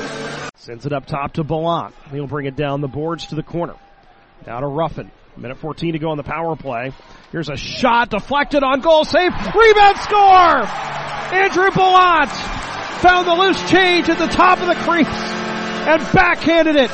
Sends 0.54 0.86
it 0.86 0.92
up 0.92 1.04
top 1.04 1.34
to 1.34 1.44
Bellant. 1.44 1.92
He'll 2.12 2.26
bring 2.26 2.46
it 2.46 2.56
down 2.56 2.80
the 2.80 2.88
boards 2.88 3.26
to 3.26 3.34
the 3.34 3.42
corner. 3.42 3.74
Now 4.46 4.60
to 4.60 4.66
Ruffin. 4.66 5.10
Minute 5.40 5.56
14 5.56 5.94
to 5.94 5.98
go 5.98 6.10
on 6.10 6.18
the 6.18 6.22
power 6.22 6.54
play. 6.54 6.92
Here's 7.32 7.48
a 7.48 7.56
shot 7.56 8.10
deflected 8.10 8.62
on 8.62 8.80
goal 8.80 9.06
save. 9.06 9.32
Rebound 9.32 9.96
score! 9.98 10.66
Andrew 11.32 11.70
Bellant 11.70 12.28
found 13.00 13.26
the 13.26 13.34
loose 13.34 13.70
change 13.70 14.10
at 14.10 14.18
the 14.18 14.26
top 14.26 14.60
of 14.60 14.66
the 14.66 14.74
crease 14.74 15.06
and 15.08 16.02
backhanded 16.12 16.76
it 16.76 16.90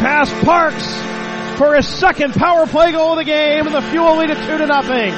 past 0.00 0.32
Parks 0.46 1.58
for 1.58 1.74
his 1.74 1.86
second 1.86 2.32
power 2.32 2.66
play 2.66 2.92
goal 2.92 3.12
of 3.12 3.18
the 3.18 3.24
game 3.24 3.66
and 3.66 3.74
the 3.74 3.82
Fuel 3.82 4.16
lead 4.16 4.30
it 4.30 4.38
two 4.46 4.56
to 4.56 4.66
nothing. 4.66 5.12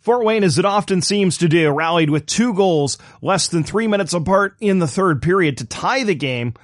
Fort 0.00 0.24
Wayne, 0.24 0.42
as 0.42 0.58
it 0.58 0.64
often 0.64 1.00
seems 1.00 1.38
to 1.38 1.48
do, 1.48 1.70
rallied 1.70 2.10
with 2.10 2.26
two 2.26 2.54
goals 2.54 2.98
less 3.22 3.46
than 3.48 3.62
three 3.62 3.86
minutes 3.86 4.14
apart 4.14 4.56
in 4.60 4.80
the 4.80 4.88
third 4.88 5.22
period 5.22 5.58
to 5.58 5.64
tie 5.64 6.02
the 6.02 6.16
game. 6.16 6.54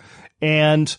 And 0.43 0.97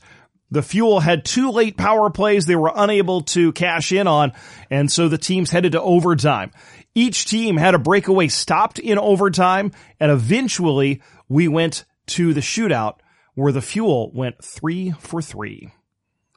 the 0.51 0.61
Fuel 0.61 0.99
had 0.99 1.25
two 1.25 1.51
late 1.51 1.77
power 1.77 2.09
plays 2.09 2.45
they 2.45 2.55
were 2.55 2.71
unable 2.73 3.21
to 3.21 3.51
cash 3.51 3.91
in 3.91 4.07
on. 4.07 4.33
And 4.69 4.91
so 4.91 5.09
the 5.09 5.17
teams 5.17 5.49
headed 5.49 5.73
to 5.73 5.81
overtime. 5.81 6.51
Each 6.93 7.25
team 7.25 7.57
had 7.57 7.75
a 7.75 7.79
breakaway 7.79 8.27
stopped 8.27 8.79
in 8.79 8.97
overtime. 8.97 9.71
And 9.99 10.11
eventually 10.11 11.01
we 11.27 11.47
went 11.47 11.85
to 12.07 12.33
the 12.33 12.41
shootout 12.41 12.97
where 13.33 13.51
the 13.51 13.61
Fuel 13.61 14.11
went 14.13 14.43
three 14.43 14.91
for 14.91 15.21
three. 15.21 15.71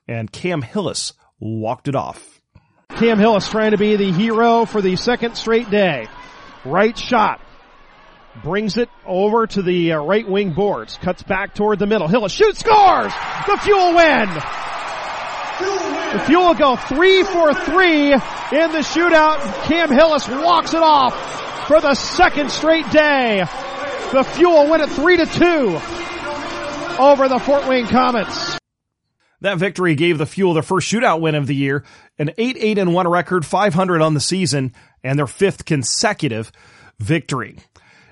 And 0.07 0.33
Cam 0.33 0.63
Hillis 0.63 1.13
walked 1.39 1.87
it 1.87 1.95
off. 1.95 2.41
Cam 2.89 3.19
Hillis 3.19 3.49
trying 3.49 3.73
to 3.73 3.79
be 3.79 3.97
the 3.97 4.11
hero 4.11 4.65
for 4.65 4.81
the 4.81 4.97
second 4.97 5.37
straight 5.37 5.71
day. 5.71 6.07
Right 6.65 6.99
shot. 6.99 7.41
Brings 8.43 8.77
it 8.77 8.89
over 9.05 9.47
to 9.47 9.63
the 9.63 9.93
uh, 9.93 10.01
right 10.01 10.29
wing 10.29 10.53
boards. 10.53 10.97
Cuts 10.99 11.23
back 11.23 11.55
toward 11.55 11.79
the 11.79 11.87
middle. 11.87 12.09
Hillis 12.09 12.33
shoots, 12.33 12.61
scores! 12.61 13.13
The 13.47 13.59
Fuel 13.63 13.95
win! 13.95 14.29
The 16.13 16.25
Fuel 16.27 16.55
go 16.55 16.77
three 16.77 17.23
for 17.25 17.53
three 17.53 18.13
in 18.13 18.73
the 18.73 18.85
shootout. 18.85 19.65
Cam 19.65 19.91
Hillis 19.91 20.29
walks 20.29 20.73
it 20.73 20.83
off 20.83 21.67
for 21.67 21.81
the 21.81 21.95
second 21.95 22.51
straight 22.51 22.89
day. 22.91 23.45
The 24.13 24.23
Fuel 24.23 24.71
win 24.71 24.81
it 24.81 24.89
three 24.91 25.17
to 25.17 25.27
two 25.27 25.81
over 26.99 27.29
the 27.29 27.39
Fort 27.39 27.67
Wayne 27.69 27.87
Comets. 27.87 28.59
That 29.41 29.59
victory 29.59 29.95
gave 29.95 30.19
the 30.19 30.27
Fuel 30.27 30.55
their 30.55 30.63
first 30.63 30.91
shootout 30.91 31.21
win 31.21 31.35
of 31.35 31.47
the 31.47 31.55
year, 31.55 31.85
an 32.19 32.31
8-8 32.39 32.79
and 32.79 32.95
1 32.95 33.09
record, 33.09 33.47
500 33.47 34.03
on 34.03 34.15
the 34.15 34.21
season, 34.21 34.75
and 35.05 35.19
their 35.19 35.29
fifth 35.29 35.65
consecutive 35.65 36.51
victory. 36.99 37.59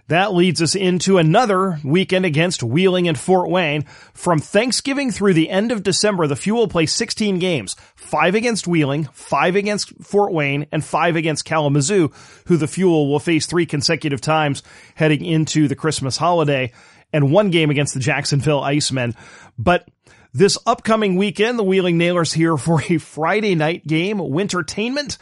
That 0.09 0.35
leads 0.35 0.63
us 0.63 0.77
into 0.77 1.19
another 1.19 1.81
weekend 1.83 2.25
against 2.25 2.63
Wheeling 2.63 3.09
and 3.09 3.19
Fort 3.19 3.51
Wayne. 3.51 3.83
From 4.13 4.39
Thanksgiving 4.39 5.11
through 5.11 5.35
the 5.35 5.51
end 5.51 5.73
of 5.73 5.83
December, 5.83 6.29
the 6.29 6.37
Fuel 6.37 6.69
play 6.69 6.87
16 6.87 7.41
games, 7.41 7.75
five 7.97 8.37
against 8.37 8.69
Wheeling, 8.69 9.05
five 9.13 9.57
against 9.57 9.93
Fort 10.05 10.33
Wayne, 10.33 10.67
and 10.71 10.85
five 10.85 11.17
against 11.17 11.45
Kalamazoo, 11.45 12.13
who 12.47 12.57
the 12.57 12.69
Fuel 12.69 13.09
will 13.09 13.19
face 13.19 13.47
three 13.47 13.67
consecutive 13.67 14.21
times 14.21 14.63
heading 14.95 15.25
into 15.25 15.67
the 15.67 15.77
Christmas 15.77 16.17
holiday, 16.17 16.73
and 17.13 17.33
one 17.33 17.51
game 17.51 17.71
against 17.71 17.95
the 17.95 18.01
Jacksonville 18.01 18.61
Icemen. 18.61 19.17
But 19.59 19.89
this 20.33 20.57
upcoming 20.67 21.17
weekend, 21.17 21.59
the 21.59 21.65
Wheeling 21.65 21.99
Nailers 21.99 22.33
here 22.33 22.57
for 22.57 22.81
a 22.89 22.99
Friday 22.99 23.57
night 23.57 23.87
game, 23.87 24.19
Wintertainment, 24.19 25.19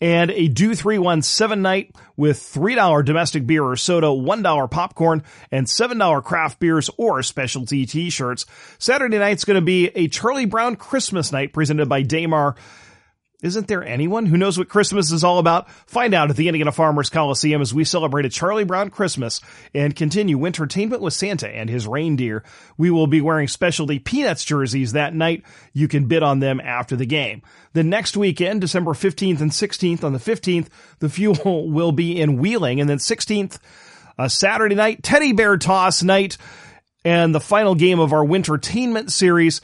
and 0.00 0.30
a 0.30 0.48
Do 0.48 0.74
317 0.74 1.62
night 1.62 1.94
with 2.16 2.38
$3 2.38 3.04
domestic 3.04 3.46
beer 3.46 3.64
or 3.64 3.76
soda, 3.76 4.08
$1 4.08 4.70
popcorn, 4.70 5.22
and 5.50 5.66
$7 5.66 6.24
craft 6.24 6.58
beers 6.58 6.90
or 6.98 7.22
specialty 7.22 7.86
t-shirts. 7.86 8.46
Saturday 8.78 9.18
night's 9.18 9.44
going 9.44 9.56
to 9.56 9.64
be 9.64 9.88
a 9.88 10.08
Charlie 10.08 10.46
Brown 10.46 10.76
Christmas 10.76 11.32
night 11.32 11.52
presented 11.52 11.88
by 11.88 12.02
Daymar 12.02 12.56
isn't 13.42 13.68
there 13.68 13.84
anyone 13.84 14.24
who 14.26 14.38
knows 14.38 14.56
what 14.56 14.68
Christmas 14.68 15.12
is 15.12 15.22
all 15.22 15.38
about? 15.38 15.70
Find 15.86 16.14
out 16.14 16.30
at 16.30 16.36
the 16.36 16.48
Indiana 16.48 16.72
Farmers 16.72 17.10
Coliseum 17.10 17.60
as 17.60 17.74
we 17.74 17.84
celebrate 17.84 18.24
a 18.24 18.30
Charlie 18.30 18.64
Brown 18.64 18.88
Christmas 18.88 19.42
and 19.74 19.94
continue 19.94 20.38
wintertainment 20.38 21.02
with 21.02 21.12
Santa 21.12 21.48
and 21.48 21.68
his 21.68 21.86
reindeer. 21.86 22.42
We 22.78 22.90
will 22.90 23.06
be 23.06 23.20
wearing 23.20 23.48
specialty 23.48 23.98
Peanuts 23.98 24.44
jerseys 24.44 24.92
that 24.92 25.14
night. 25.14 25.42
You 25.74 25.86
can 25.86 26.06
bid 26.06 26.22
on 26.22 26.40
them 26.40 26.60
after 26.60 26.96
the 26.96 27.04
game. 27.04 27.42
The 27.74 27.84
next 27.84 28.16
weekend, 28.16 28.62
December 28.62 28.92
15th 28.92 29.40
and 29.40 29.50
16th, 29.50 30.02
on 30.02 30.14
the 30.14 30.18
15th, 30.18 30.68
the 31.00 31.10
fuel 31.10 31.70
will 31.70 31.92
be 31.92 32.18
in 32.18 32.38
Wheeling 32.38 32.80
and 32.80 32.88
then 32.88 32.98
16th, 32.98 33.58
a 34.18 34.30
Saturday 34.30 34.74
night, 34.74 35.02
teddy 35.02 35.34
bear 35.34 35.58
toss 35.58 36.02
night, 36.02 36.38
and 37.04 37.34
the 37.34 37.40
final 37.40 37.74
game 37.74 38.00
of 38.00 38.14
our 38.14 38.24
wintertainment 38.24 39.12
series 39.12 39.60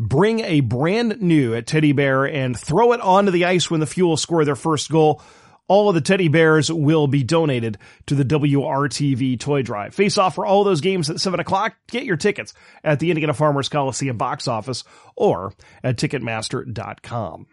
bring 0.00 0.40
a 0.40 0.60
brand 0.60 1.20
new 1.20 1.60
teddy 1.60 1.92
bear 1.92 2.24
and 2.24 2.58
throw 2.58 2.92
it 2.92 3.00
onto 3.02 3.30
the 3.30 3.44
ice 3.44 3.70
when 3.70 3.80
the 3.80 3.86
Fuel 3.86 4.16
score 4.16 4.44
their 4.44 4.56
first 4.56 4.90
goal. 4.90 5.22
All 5.68 5.88
of 5.88 5.94
the 5.94 6.00
teddy 6.00 6.26
bears 6.26 6.72
will 6.72 7.06
be 7.06 7.22
donated 7.22 7.78
to 8.06 8.16
the 8.16 8.24
WRTV 8.24 9.38
toy 9.38 9.62
drive. 9.62 9.94
Face 9.94 10.18
off 10.18 10.34
for 10.34 10.44
all 10.44 10.64
those 10.64 10.80
games 10.80 11.08
at 11.10 11.20
7 11.20 11.38
o'clock. 11.38 11.76
Get 11.86 12.04
your 12.04 12.16
tickets 12.16 12.54
at 12.82 12.98
the 12.98 13.10
Indiana 13.10 13.34
Farmers 13.34 13.68
Coliseum 13.68 14.16
box 14.16 14.48
office 14.48 14.82
or 15.14 15.52
at 15.84 15.96
Ticketmaster.com. 15.96 17.46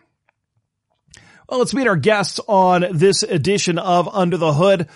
Well, 1.48 1.60
let's 1.60 1.76
meet 1.76 1.88
our 1.88 1.96
guests 1.96 2.40
on 2.48 2.88
this 2.92 3.22
edition 3.22 3.78
of 3.78 4.08
Under 4.08 4.38
the 4.38 4.54
Hood. 4.54 4.88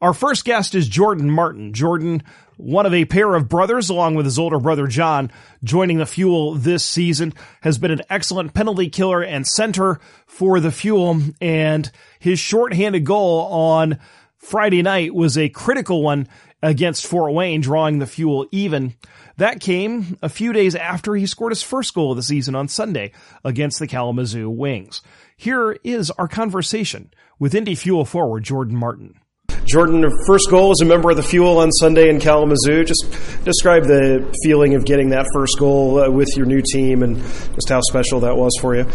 Our 0.00 0.14
first 0.14 0.44
guest 0.44 0.74
is 0.74 0.88
Jordan 0.88 1.30
Martin. 1.30 1.72
Jordan, 1.72 2.22
one 2.60 2.86
of 2.86 2.94
a 2.94 3.04
pair 3.04 3.34
of 3.34 3.48
brothers, 3.48 3.90
along 3.90 4.14
with 4.14 4.26
his 4.26 4.38
older 4.38 4.58
brother 4.58 4.86
John, 4.86 5.30
joining 5.64 5.98
the 5.98 6.06
Fuel 6.06 6.54
this 6.54 6.84
season, 6.84 7.34
has 7.62 7.78
been 7.78 7.90
an 7.90 8.02
excellent 8.10 8.54
penalty 8.54 8.88
killer 8.88 9.22
and 9.22 9.46
center 9.46 10.00
for 10.26 10.60
the 10.60 10.70
Fuel, 10.70 11.20
and 11.40 11.90
his 12.18 12.38
shorthanded 12.38 13.04
goal 13.04 13.46
on 13.46 13.98
Friday 14.38 14.82
night 14.82 15.14
was 15.14 15.36
a 15.36 15.48
critical 15.48 16.02
one 16.02 16.28
against 16.62 17.06
Fort 17.06 17.32
Wayne, 17.32 17.60
drawing 17.60 17.98
the 17.98 18.06
Fuel 18.06 18.46
even. 18.50 18.94
That 19.36 19.60
came 19.60 20.18
a 20.22 20.28
few 20.28 20.52
days 20.52 20.74
after 20.74 21.14
he 21.14 21.26
scored 21.26 21.52
his 21.52 21.62
first 21.62 21.94
goal 21.94 22.12
of 22.12 22.16
the 22.16 22.22
season 22.22 22.54
on 22.54 22.68
Sunday 22.68 23.12
against 23.44 23.78
the 23.78 23.86
Kalamazoo 23.86 24.50
Wings. 24.50 25.02
Here 25.36 25.78
is 25.84 26.10
our 26.12 26.28
conversation 26.28 27.12
with 27.38 27.54
Indy 27.54 27.74
Fuel 27.74 28.04
forward 28.04 28.44
Jordan 28.44 28.76
Martin. 28.76 29.19
Jordan, 29.66 30.10
first 30.26 30.48
goal 30.50 30.70
as 30.70 30.80
a 30.80 30.84
member 30.84 31.10
of 31.10 31.16
the 31.16 31.22
Fuel 31.22 31.58
on 31.58 31.70
Sunday 31.72 32.08
in 32.08 32.18
Kalamazoo. 32.18 32.84
Just 32.84 33.06
describe 33.44 33.84
the 33.84 34.34
feeling 34.42 34.74
of 34.74 34.84
getting 34.84 35.10
that 35.10 35.26
first 35.32 35.58
goal 35.58 36.00
uh, 36.00 36.10
with 36.10 36.28
your 36.36 36.46
new 36.46 36.62
team 36.62 37.02
and 37.02 37.16
just 37.54 37.68
how 37.68 37.80
special 37.80 38.20
that 38.20 38.36
was 38.36 38.52
for 38.60 38.74
you. 38.74 38.86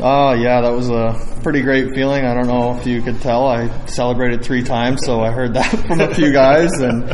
Oh, 0.00 0.28
uh, 0.28 0.34
yeah, 0.34 0.60
that 0.60 0.72
was 0.72 0.90
a 0.90 1.14
pretty 1.42 1.62
great 1.62 1.94
feeling. 1.94 2.24
I 2.24 2.34
don't 2.34 2.48
know 2.48 2.76
if 2.76 2.86
you 2.86 3.00
could 3.00 3.20
tell. 3.20 3.46
I 3.46 3.68
celebrated 3.86 4.44
three 4.44 4.62
times, 4.62 5.00
so 5.04 5.20
I 5.20 5.30
heard 5.30 5.54
that 5.54 5.68
from 5.86 6.00
a 6.00 6.12
few 6.12 6.32
guys. 6.32 6.72
And 6.80 7.08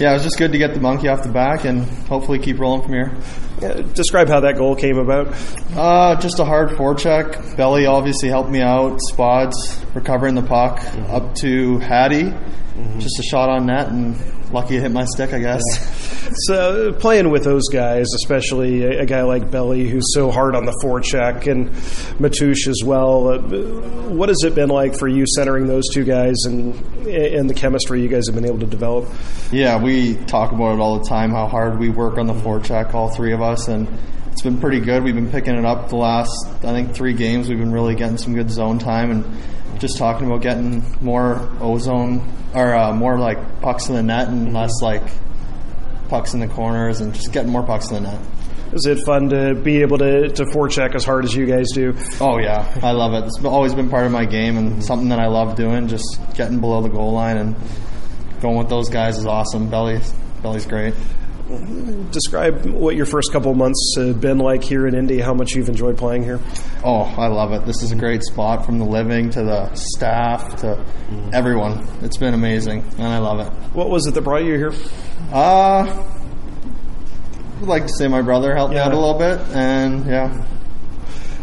yeah, 0.00 0.10
it 0.10 0.14
was 0.14 0.24
just 0.24 0.36
good 0.36 0.52
to 0.52 0.58
get 0.58 0.74
the 0.74 0.80
monkey 0.80 1.08
off 1.08 1.22
the 1.22 1.28
back 1.28 1.64
and 1.64 1.84
hopefully 2.08 2.40
keep 2.40 2.58
rolling 2.58 2.82
from 2.82 2.92
here. 2.92 3.12
Yeah, 3.60 3.82
describe 3.94 4.28
how 4.28 4.40
that 4.40 4.56
goal 4.56 4.74
came 4.74 4.98
about. 4.98 5.28
Uh, 5.76 6.20
just 6.20 6.40
a 6.40 6.44
hard 6.44 6.70
forecheck. 6.70 7.56
Belly 7.56 7.86
obviously 7.86 8.28
helped 8.28 8.50
me 8.50 8.60
out. 8.60 8.98
Spots 9.00 9.80
recovering 9.94 10.34
the 10.34 10.42
puck 10.42 10.80
mm-hmm. 10.80 11.14
up 11.14 11.36
to 11.36 11.78
Hattie 11.78 12.32
just 12.98 13.18
a 13.18 13.22
shot 13.22 13.48
on 13.48 13.66
net 13.66 13.88
and 13.88 14.16
lucky 14.54 14.76
to 14.76 14.80
hit 14.80 14.92
my 14.92 15.04
stick, 15.04 15.32
I 15.32 15.40
guess. 15.40 15.62
So 16.46 16.92
playing 16.92 17.30
with 17.30 17.44
those 17.44 17.68
guys, 17.70 18.06
especially 18.14 18.84
a, 18.84 19.02
a 19.02 19.06
guy 19.06 19.22
like 19.22 19.50
Belly, 19.50 19.88
who's 19.88 20.14
so 20.14 20.30
hard 20.30 20.54
on 20.54 20.64
the 20.64 20.74
forecheck, 20.82 21.50
and 21.50 21.70
Matoush 22.18 22.66
as 22.68 22.82
well. 22.84 23.28
Uh, 23.28 23.38
what 24.08 24.28
has 24.28 24.42
it 24.44 24.54
been 24.54 24.70
like 24.70 24.96
for 24.98 25.08
you 25.08 25.26
centering 25.26 25.66
those 25.66 25.84
two 25.92 26.04
guys 26.04 26.36
and 26.46 26.74
and 27.06 27.50
the 27.50 27.54
chemistry 27.54 28.00
you 28.00 28.08
guys 28.08 28.26
have 28.26 28.34
been 28.34 28.46
able 28.46 28.60
to 28.60 28.66
develop? 28.66 29.08
Yeah, 29.52 29.82
we 29.82 30.16
talk 30.24 30.52
about 30.52 30.74
it 30.74 30.80
all 30.80 30.98
the 30.98 31.08
time. 31.08 31.30
How 31.30 31.46
hard 31.46 31.78
we 31.78 31.90
work 31.90 32.16
on 32.16 32.26
the 32.26 32.34
forecheck, 32.34 32.94
all 32.94 33.10
three 33.10 33.32
of 33.32 33.42
us, 33.42 33.68
and 33.68 33.88
it's 34.32 34.42
been 34.42 34.58
pretty 34.58 34.80
good. 34.80 35.04
We've 35.04 35.14
been 35.14 35.30
picking 35.30 35.54
it 35.56 35.64
up 35.64 35.90
the 35.90 35.96
last, 35.96 36.46
I 36.64 36.72
think, 36.72 36.94
three 36.94 37.12
games. 37.12 37.48
We've 37.48 37.58
been 37.58 37.72
really 37.72 37.94
getting 37.94 38.16
some 38.16 38.34
good 38.34 38.50
zone 38.50 38.78
time 38.78 39.10
and 39.10 39.80
just 39.80 39.98
talking 39.98 40.26
about 40.26 40.42
getting 40.42 40.82
more 41.00 41.36
ozone 41.60 42.26
or 42.54 42.74
uh, 42.74 42.92
more 42.92 43.18
like 43.18 43.60
pucks 43.60 43.88
in 43.88 43.94
the 43.94 44.02
net 44.02 44.28
and 44.28 44.52
less 44.52 44.80
like 44.80 45.02
pucks 46.08 46.34
in 46.34 46.40
the 46.40 46.48
corners 46.48 47.00
and 47.00 47.14
just 47.14 47.32
getting 47.32 47.50
more 47.50 47.62
pucks 47.62 47.90
in 47.90 48.02
the 48.02 48.10
net. 48.10 48.20
Is 48.72 48.86
it 48.86 49.04
fun 49.04 49.28
to 49.28 49.54
be 49.54 49.82
able 49.82 49.98
to, 49.98 50.28
to 50.30 50.44
forecheck 50.46 50.94
as 50.94 51.04
hard 51.04 51.24
as 51.24 51.34
you 51.34 51.46
guys 51.46 51.66
do? 51.72 51.94
Oh 52.20 52.38
yeah, 52.38 52.78
I 52.82 52.92
love 52.92 53.14
it. 53.14 53.26
It's 53.26 53.44
always 53.44 53.74
been 53.74 53.88
part 53.88 54.06
of 54.06 54.12
my 54.12 54.24
game 54.24 54.56
and 54.56 54.84
something 54.84 55.10
that 55.10 55.20
I 55.20 55.26
love 55.26 55.54
doing. 55.54 55.86
Just 55.86 56.18
getting 56.34 56.60
below 56.60 56.82
the 56.82 56.88
goal 56.88 57.12
line 57.12 57.36
and 57.36 57.56
going 58.40 58.58
with 58.58 58.68
those 58.68 58.88
guys 58.90 59.18
is 59.18 59.26
awesome. 59.26 59.70
Belly, 59.70 60.00
Belly's 60.42 60.66
great. 60.66 60.94
Describe 62.10 62.64
what 62.64 62.96
your 62.96 63.04
first 63.04 63.30
couple 63.30 63.52
months 63.54 63.96
have 63.98 64.18
been 64.18 64.38
like 64.38 64.64
here 64.64 64.86
in 64.86 64.94
Indy. 64.94 65.20
How 65.20 65.34
much 65.34 65.52
you've 65.54 65.68
enjoyed 65.68 65.98
playing 65.98 66.22
here? 66.22 66.40
Oh, 66.82 67.02
I 67.02 67.26
love 67.26 67.52
it. 67.52 67.66
This 67.66 67.82
is 67.82 67.92
a 67.92 67.96
great 67.96 68.22
spot 68.22 68.64
from 68.64 68.78
the 68.78 68.84
living 68.86 69.28
to 69.30 69.42
the 69.42 69.74
staff 69.74 70.56
to 70.62 70.82
everyone. 71.34 71.86
It's 72.02 72.16
been 72.16 72.32
amazing, 72.32 72.82
and 72.98 73.06
I 73.06 73.18
love 73.18 73.40
it. 73.46 73.52
What 73.74 73.90
was 73.90 74.06
it 74.06 74.14
that 74.14 74.22
brought 74.22 74.44
you 74.44 74.54
here? 74.54 74.72
Uh, 75.32 76.04
would 77.60 77.68
like 77.68 77.82
to 77.86 77.92
say 77.92 78.08
my 78.08 78.22
brother 78.22 78.54
helped 78.54 78.72
me 78.72 78.78
out 78.80 78.92
a 78.92 78.98
little 78.98 79.18
bit, 79.18 79.38
and 79.54 80.06
yeah, 80.06 80.46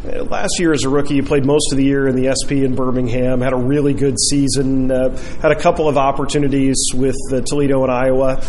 Uh, 0.04 0.24
Last 0.24 0.60
year 0.60 0.74
as 0.74 0.84
a 0.84 0.90
rookie, 0.90 1.14
you 1.14 1.22
played 1.24 1.46
most 1.46 1.72
of 1.72 1.78
the 1.78 1.84
year 1.84 2.08
in 2.08 2.16
the 2.16 2.34
SP 2.34 2.66
in 2.66 2.74
Birmingham, 2.74 3.40
had 3.42 3.54
a 3.54 3.58
really 3.58 3.94
good 3.94 4.20
season, 4.20 4.90
uh, 4.92 5.16
had 5.44 5.52
a 5.52 5.56
couple 5.60 5.88
of 5.88 5.96
opportunities 5.96 6.78
with 6.96 7.16
uh, 7.32 7.42
Toledo 7.42 7.84
and 7.84 7.92
Iowa. 7.92 8.42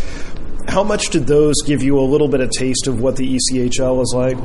How 0.68 0.82
much 0.82 1.10
did 1.10 1.26
those 1.26 1.56
give 1.64 1.82
you 1.82 1.98
a 1.98 2.06
little 2.06 2.28
bit 2.28 2.40
of 2.40 2.50
taste 2.50 2.86
of 2.86 3.00
what 3.00 3.16
the 3.16 3.38
ECHL 3.38 4.02
is 4.02 4.12
like? 4.16 4.38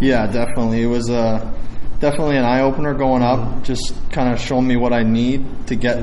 yeah, 0.00 0.26
definitely. 0.26 0.82
It 0.82 0.86
was 0.86 1.08
a 1.10 1.52
definitely 2.00 2.36
an 2.36 2.44
eye 2.44 2.60
opener 2.60 2.94
going 2.94 3.22
up. 3.22 3.62
Just 3.64 3.94
kind 4.10 4.32
of 4.32 4.40
showing 4.40 4.66
me 4.66 4.76
what 4.76 4.92
I 4.92 5.02
need 5.02 5.66
to 5.68 5.76
get 5.76 5.98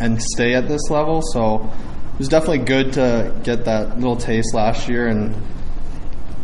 and 0.00 0.22
stay 0.22 0.54
at 0.54 0.68
this 0.68 0.90
level. 0.90 1.22
So 1.32 1.70
it 2.12 2.18
was 2.18 2.28
definitely 2.28 2.64
good 2.64 2.92
to 2.94 3.34
get 3.42 3.64
that 3.64 3.96
little 3.98 4.16
taste 4.16 4.54
last 4.54 4.88
year 4.88 5.08
and 5.08 5.34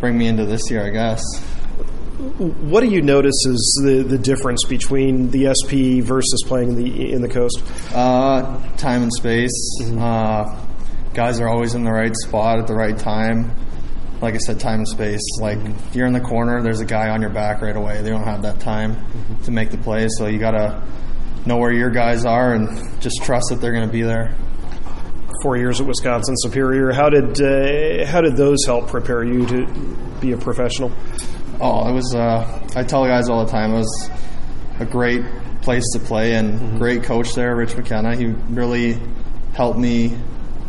bring 0.00 0.16
me 0.16 0.26
into 0.26 0.46
this 0.46 0.70
year, 0.70 0.84
I 0.86 0.90
guess. 0.90 1.22
What 2.38 2.80
do 2.82 2.86
you 2.88 3.02
notice 3.02 3.34
is 3.46 3.82
the, 3.84 4.02
the 4.02 4.18
difference 4.18 4.64
between 4.68 5.30
the 5.30 5.52
SP 5.58 6.06
versus 6.06 6.42
playing 6.46 6.70
in 6.70 6.76
the 6.76 7.12
in 7.12 7.20
the 7.20 7.28
coast? 7.28 7.62
Uh, 7.92 8.60
time 8.76 9.02
and 9.02 9.12
space. 9.12 9.50
Uh, 9.82 10.44
guys 11.14 11.40
are 11.40 11.48
always 11.48 11.74
in 11.74 11.84
the 11.84 11.92
right 11.92 12.14
spot 12.16 12.58
at 12.58 12.66
the 12.66 12.74
right 12.74 12.96
time. 12.96 13.52
Like 14.20 14.34
I 14.34 14.38
said, 14.38 14.60
time 14.60 14.78
and 14.78 14.88
space. 14.88 15.20
Like 15.40 15.58
if 15.58 15.96
you're 15.96 16.06
in 16.06 16.12
the 16.12 16.20
corner, 16.20 16.62
there's 16.62 16.80
a 16.80 16.84
guy 16.84 17.08
on 17.10 17.20
your 17.20 17.30
back 17.30 17.60
right 17.60 17.76
away. 17.76 18.02
They 18.02 18.10
don't 18.10 18.24
have 18.24 18.42
that 18.42 18.60
time 18.60 18.96
to 19.44 19.50
make 19.50 19.70
the 19.70 19.78
play, 19.78 20.06
so 20.08 20.26
you 20.26 20.38
gotta 20.38 20.82
know 21.46 21.56
where 21.56 21.72
your 21.72 21.90
guys 21.90 22.24
are 22.24 22.54
and 22.54 23.00
just 23.00 23.22
trust 23.22 23.48
that 23.50 23.60
they're 23.60 23.72
going 23.72 23.86
to 23.86 23.92
be 23.92 24.02
there. 24.02 24.34
Four 25.42 25.56
years 25.56 25.80
at 25.80 25.86
Wisconsin 25.86 26.36
Superior. 26.36 26.92
How 26.92 27.08
did 27.08 27.40
uh, 27.40 28.06
how 28.06 28.20
did 28.20 28.36
those 28.36 28.64
help 28.64 28.88
prepare 28.88 29.24
you 29.24 29.44
to 29.46 29.66
be 30.20 30.32
a 30.32 30.36
professional? 30.36 30.92
Oh, 31.60 31.88
it 31.88 31.92
was. 31.92 32.14
Uh, 32.14 32.68
I 32.76 32.84
tell 32.84 33.04
guys 33.06 33.28
all 33.28 33.44
the 33.44 33.50
time 33.50 33.72
it 33.72 33.78
was 33.78 34.10
a 34.78 34.84
great 34.84 35.24
place 35.62 35.84
to 35.94 35.98
play 35.98 36.34
and 36.34 36.78
great 36.78 37.02
coach 37.02 37.34
there, 37.34 37.56
Rich 37.56 37.76
McKenna. 37.76 38.14
He 38.14 38.26
really 38.26 39.00
helped 39.54 39.78
me 39.78 40.16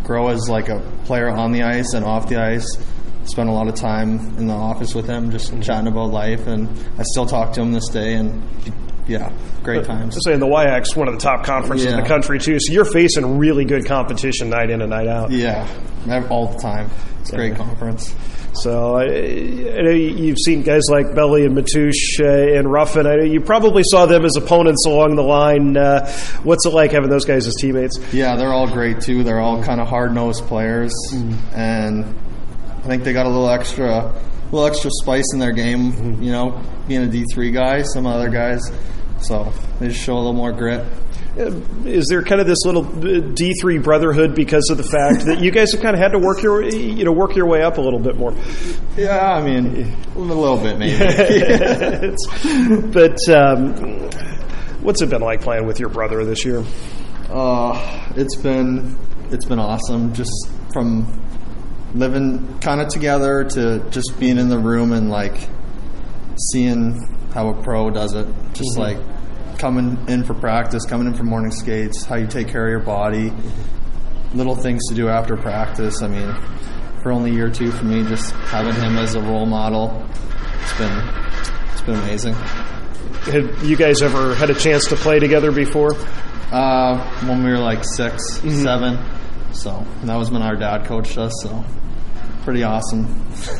grow 0.03 0.29
as 0.29 0.49
like 0.49 0.69
a 0.69 0.79
player 1.05 1.29
on 1.29 1.51
the 1.51 1.63
ice 1.63 1.93
and 1.93 2.05
off 2.05 2.27
the 2.27 2.37
ice. 2.37 2.77
Spent 3.25 3.47
a 3.47 3.53
lot 3.53 3.69
of 3.69 3.75
time 3.75 4.19
in 4.37 4.47
the 4.47 4.53
office 4.53 4.93
with 4.93 5.07
him, 5.07 5.31
just 5.31 5.51
mm-hmm. 5.51 5.61
chatting 5.61 5.87
about 5.87 6.11
life, 6.11 6.45
and 6.45 6.67
I 6.97 7.03
still 7.03 7.25
talk 7.25 7.53
to 7.53 7.61
him 7.61 7.71
this 7.71 7.87
day. 7.87 8.15
And 8.15 8.43
yeah, 9.07 9.31
great 9.63 9.85
times. 9.85 10.17
Saying 10.25 10.39
the 10.39 10.45
YX, 10.45 10.95
one 10.95 11.07
of 11.07 11.13
the 11.13 11.19
top 11.21 11.45
conferences 11.45 11.91
in 11.91 11.97
the 11.97 12.05
country 12.05 12.37
too. 12.37 12.59
So 12.59 12.73
you're 12.73 12.85
facing 12.85 13.37
really 13.37 13.63
good 13.63 13.85
competition 13.85 14.49
night 14.49 14.69
in 14.69 14.81
and 14.81 14.89
night 14.89 15.07
out. 15.07 15.31
Yeah, 15.31 15.67
all 16.29 16.47
the 16.47 16.59
time. 16.59 16.89
It's 17.21 17.31
a 17.31 17.37
great 17.37 17.55
conference. 17.55 18.13
So 18.55 18.95
I, 18.97 19.03
I 19.05 19.81
know 19.81 19.89
you've 19.89 20.37
seen 20.37 20.61
guys 20.61 20.83
like 20.89 21.15
Belly 21.15 21.43
and 21.45 21.57
Matoush 21.57 22.19
uh, 22.19 22.57
and 22.57 22.71
Ruffin. 22.71 23.07
I 23.07 23.15
know 23.15 23.23
you 23.23 23.41
probably 23.41 23.81
saw 23.83 24.05
them 24.05 24.23
as 24.25 24.35
opponents 24.35 24.85
along 24.85 25.15
the 25.15 25.23
line. 25.23 25.75
Uh, 25.75 26.07
what's 26.43 26.65
it 26.67 26.69
like 26.73 26.91
having 26.91 27.09
those 27.09 27.25
guys 27.25 27.47
as 27.47 27.55
teammates? 27.59 27.99
Yeah, 28.13 28.35
they're 28.35 28.53
all 28.53 28.71
great 28.71 29.01
too. 29.01 29.23
They're 29.23 29.39
all 29.39 29.63
kind 29.63 29.81
of 29.81 29.87
hard 29.87 30.13
nosed 30.13 30.43
players, 30.45 30.93
and 31.53 32.03
I 32.69 32.81
think 32.87 33.03
they 33.03 33.11
got 33.13 33.25
a 33.25 33.29
little 33.29 33.49
extra, 33.49 33.89
a 33.89 34.13
little 34.51 34.67
extra 34.67 34.91
spice 35.01 35.33
in 35.33 35.39
their 35.39 35.51
game. 35.53 36.21
You 36.21 36.31
know, 36.31 36.61
being 36.87 37.01
a 37.01 37.07
D 37.07 37.25
three 37.33 37.49
guy, 37.51 37.81
some 37.81 38.05
other 38.05 38.29
guys, 38.29 38.61
so 39.19 39.51
they 39.79 39.87
just 39.87 40.01
show 40.03 40.13
a 40.13 40.17
little 40.19 40.33
more 40.33 40.51
grit. 40.51 40.85
Uh, 41.37 41.51
Is 41.85 42.07
there 42.09 42.21
kind 42.21 42.39
of 42.41 42.45
this 42.45 42.63
little 42.63 42.83
D 42.83 43.53
three 43.59 43.79
brotherhood 43.79 44.35
because 44.35 44.69
of 44.69 44.77
the 44.77 44.83
fact 44.83 45.25
that 45.25 45.41
you 45.41 45.49
guys 45.49 45.71
have 45.71 45.81
kind 45.81 45.95
of 45.95 45.99
had 45.99 46.11
to 46.11 46.19
work 46.19 46.43
your 46.43 46.63
you 46.63 47.03
know 47.03 47.11
work 47.11 47.35
your 47.35 47.47
way 47.47 47.63
up 47.63 47.77
a 47.79 47.81
little 47.81 47.99
bit 47.99 48.15
more? 48.17 48.35
Yeah, 48.95 49.19
I 49.19 49.41
mean, 49.41 49.91
a 50.15 50.19
little 50.19 50.57
bit 50.57 50.77
maybe. 50.77 50.93
But 52.93 53.17
um, 53.29 53.73
what's 54.83 55.01
it 55.01 55.09
been 55.09 55.21
like 55.21 55.41
playing 55.41 55.65
with 55.65 55.79
your 55.79 55.89
brother 55.89 56.23
this 56.23 56.45
year? 56.45 56.63
Uh, 57.29 58.11
it's 58.15 58.35
been 58.35 58.95
it's 59.31 59.45
been 59.45 59.59
awesome. 59.59 60.13
Just 60.13 60.31
from 60.71 61.19
living 61.95 62.59
kind 62.59 62.79
of 62.79 62.89
together 62.89 63.43
to 63.43 63.79
just 63.89 64.19
being 64.19 64.37
in 64.37 64.49
the 64.49 64.59
room 64.59 64.91
and 64.93 65.09
like 65.09 65.49
seeing 66.51 66.99
how 67.33 67.49
a 67.49 67.63
pro 67.63 67.89
does 67.89 68.13
it. 68.13 68.27
Just 68.53 68.77
like 68.77 68.97
coming 69.63 69.97
in 70.09 70.25
for 70.25 70.33
practice, 70.33 70.83
coming 70.83 71.07
in 71.07 71.13
for 71.13 71.23
morning 71.23 71.49
skates, 71.49 72.03
how 72.03 72.17
you 72.17 72.27
take 72.27 72.49
care 72.49 72.65
of 72.65 72.69
your 72.69 72.81
body, 72.81 73.31
little 74.33 74.57
things 74.57 74.81
to 74.89 74.93
do 74.93 75.07
after 75.07 75.37
practice. 75.37 76.01
I 76.01 76.09
mean, 76.09 76.35
for 77.01 77.13
only 77.13 77.31
a 77.31 77.33
year 77.33 77.47
or 77.47 77.49
two 77.49 77.71
for 77.71 77.85
me, 77.85 78.03
just 78.03 78.33
having 78.33 78.73
him 78.73 78.97
as 78.97 79.15
a 79.15 79.21
role 79.21 79.45
model, 79.45 80.05
it's 80.61 80.77
been 80.77 80.91
it's 81.71 81.81
been 81.81 81.95
amazing. 81.95 82.33
Have 82.33 83.63
you 83.63 83.77
guys 83.77 84.01
ever 84.01 84.35
had 84.35 84.49
a 84.49 84.53
chance 84.53 84.85
to 84.87 84.97
play 84.97 85.19
together 85.19 85.53
before? 85.53 85.95
Uh, 86.51 86.97
when 87.25 87.41
we 87.41 87.49
were 87.49 87.57
like 87.57 87.85
6 87.85 88.41
seven. 88.41 88.99
So 89.53 89.77
and 90.01 90.09
that 90.09 90.17
was 90.17 90.29
when 90.29 90.41
our 90.41 90.57
dad 90.57 90.87
coached 90.87 91.17
us. 91.17 91.31
So 91.41 91.63
pretty 92.43 92.63
awesome. 92.63 93.07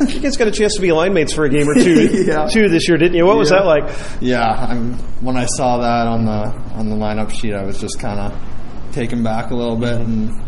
You 0.08 0.20
guys 0.20 0.36
got 0.36 0.48
a 0.48 0.52
chance 0.52 0.74
to 0.76 0.80
be 0.80 0.92
line 0.92 1.12
mates 1.12 1.32
for 1.32 1.44
a 1.44 1.50
game 1.50 1.68
or 1.68 1.74
two, 1.74 2.24
Yeah. 2.26 2.46
two 2.46 2.68
this 2.68 2.88
year, 2.88 2.96
didn't 2.96 3.14
you? 3.16 3.26
What 3.26 3.36
was 3.36 3.50
Yeah. 3.50 3.58
that 3.58 3.66
like? 3.66 3.90
Yeah, 4.20 4.48
I'm, 4.48 4.94
when 5.22 5.36
I 5.36 5.46
saw 5.46 5.78
that 5.78 6.06
on 6.06 6.24
the 6.24 6.72
on 6.78 6.88
the 6.88 6.96
lineup 6.96 7.30
sheet, 7.30 7.52
I 7.54 7.64
was 7.64 7.78
just 7.80 7.98
kind 7.98 8.18
of 8.20 8.92
taken 8.92 9.22
back 9.22 9.50
a 9.50 9.54
little 9.54 9.76
bit 9.76 10.00
and 10.00 10.40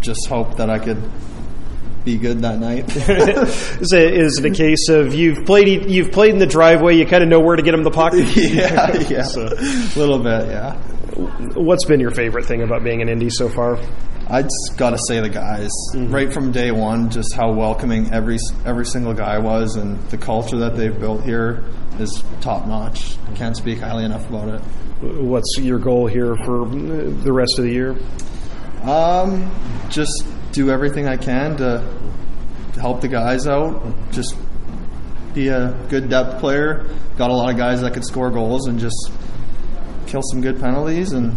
just 0.00 0.26
hoped 0.28 0.56
that 0.58 0.68
I 0.70 0.78
could 0.78 1.02
be 2.04 2.18
good 2.18 2.40
that 2.42 2.58
night. 2.58 2.84
Is 2.96 3.92
it, 3.92 4.14
is 4.14 4.38
it 4.38 4.44
a 4.44 4.50
case 4.50 4.88
of 4.88 5.14
you've 5.14 5.46
played 5.46 5.88
you've 5.88 6.10
played 6.10 6.32
in 6.32 6.38
the 6.40 6.46
driveway, 6.46 6.96
you 6.96 7.06
kind 7.06 7.22
of 7.22 7.28
know 7.28 7.38
where 7.40 7.54
to 7.56 7.62
get 7.62 7.74
him 7.74 7.84
the 7.84 7.90
puck? 7.92 8.12
yeah, 8.14 8.98
yeah, 9.08 9.22
So- 9.22 9.46
a 9.46 9.98
little 9.98 10.18
bit. 10.18 10.48
Yeah, 10.48 10.74
What's 11.54 11.84
been 11.84 12.00
your 12.00 12.10
favorite 12.10 12.46
thing 12.46 12.62
about 12.62 12.82
being 12.82 13.00
in 13.02 13.08
indie 13.08 13.30
so 13.30 13.48
far? 13.48 13.78
I 14.32 14.40
just 14.40 14.78
got 14.78 14.90
to 14.90 14.98
say 15.08 15.20
the 15.20 15.28
guys 15.28 15.70
right 15.94 16.32
from 16.32 16.52
day 16.52 16.70
one, 16.70 17.10
just 17.10 17.34
how 17.34 17.52
welcoming 17.52 18.14
every 18.14 18.38
every 18.64 18.86
single 18.86 19.12
guy 19.12 19.36
was, 19.36 19.76
and 19.76 20.00
the 20.08 20.16
culture 20.16 20.56
that 20.60 20.74
they've 20.74 20.98
built 20.98 21.22
here 21.22 21.62
is 21.98 22.24
top 22.40 22.66
notch. 22.66 23.18
I 23.30 23.34
can't 23.34 23.54
speak 23.54 23.80
highly 23.80 24.06
enough 24.06 24.26
about 24.30 24.48
it. 24.48 24.60
What's 25.02 25.58
your 25.58 25.78
goal 25.78 26.06
here 26.06 26.34
for 26.46 26.64
the 26.66 27.30
rest 27.30 27.58
of 27.58 27.64
the 27.64 27.72
year? 27.72 27.94
Um, 28.84 29.54
just 29.90 30.24
do 30.52 30.70
everything 30.70 31.06
I 31.06 31.18
can 31.18 31.58
to 31.58 31.84
help 32.80 33.02
the 33.02 33.08
guys 33.08 33.46
out. 33.46 33.82
Just 34.12 34.34
be 35.34 35.48
a 35.48 35.72
good 35.90 36.08
depth 36.08 36.40
player. 36.40 36.86
Got 37.18 37.28
a 37.28 37.34
lot 37.34 37.50
of 37.50 37.58
guys 37.58 37.82
that 37.82 37.92
could 37.92 38.04
score 38.06 38.30
goals 38.30 38.66
and 38.66 38.78
just 38.78 39.12
kill 40.06 40.22
some 40.22 40.40
good 40.40 40.58
penalties 40.58 41.12
and 41.12 41.36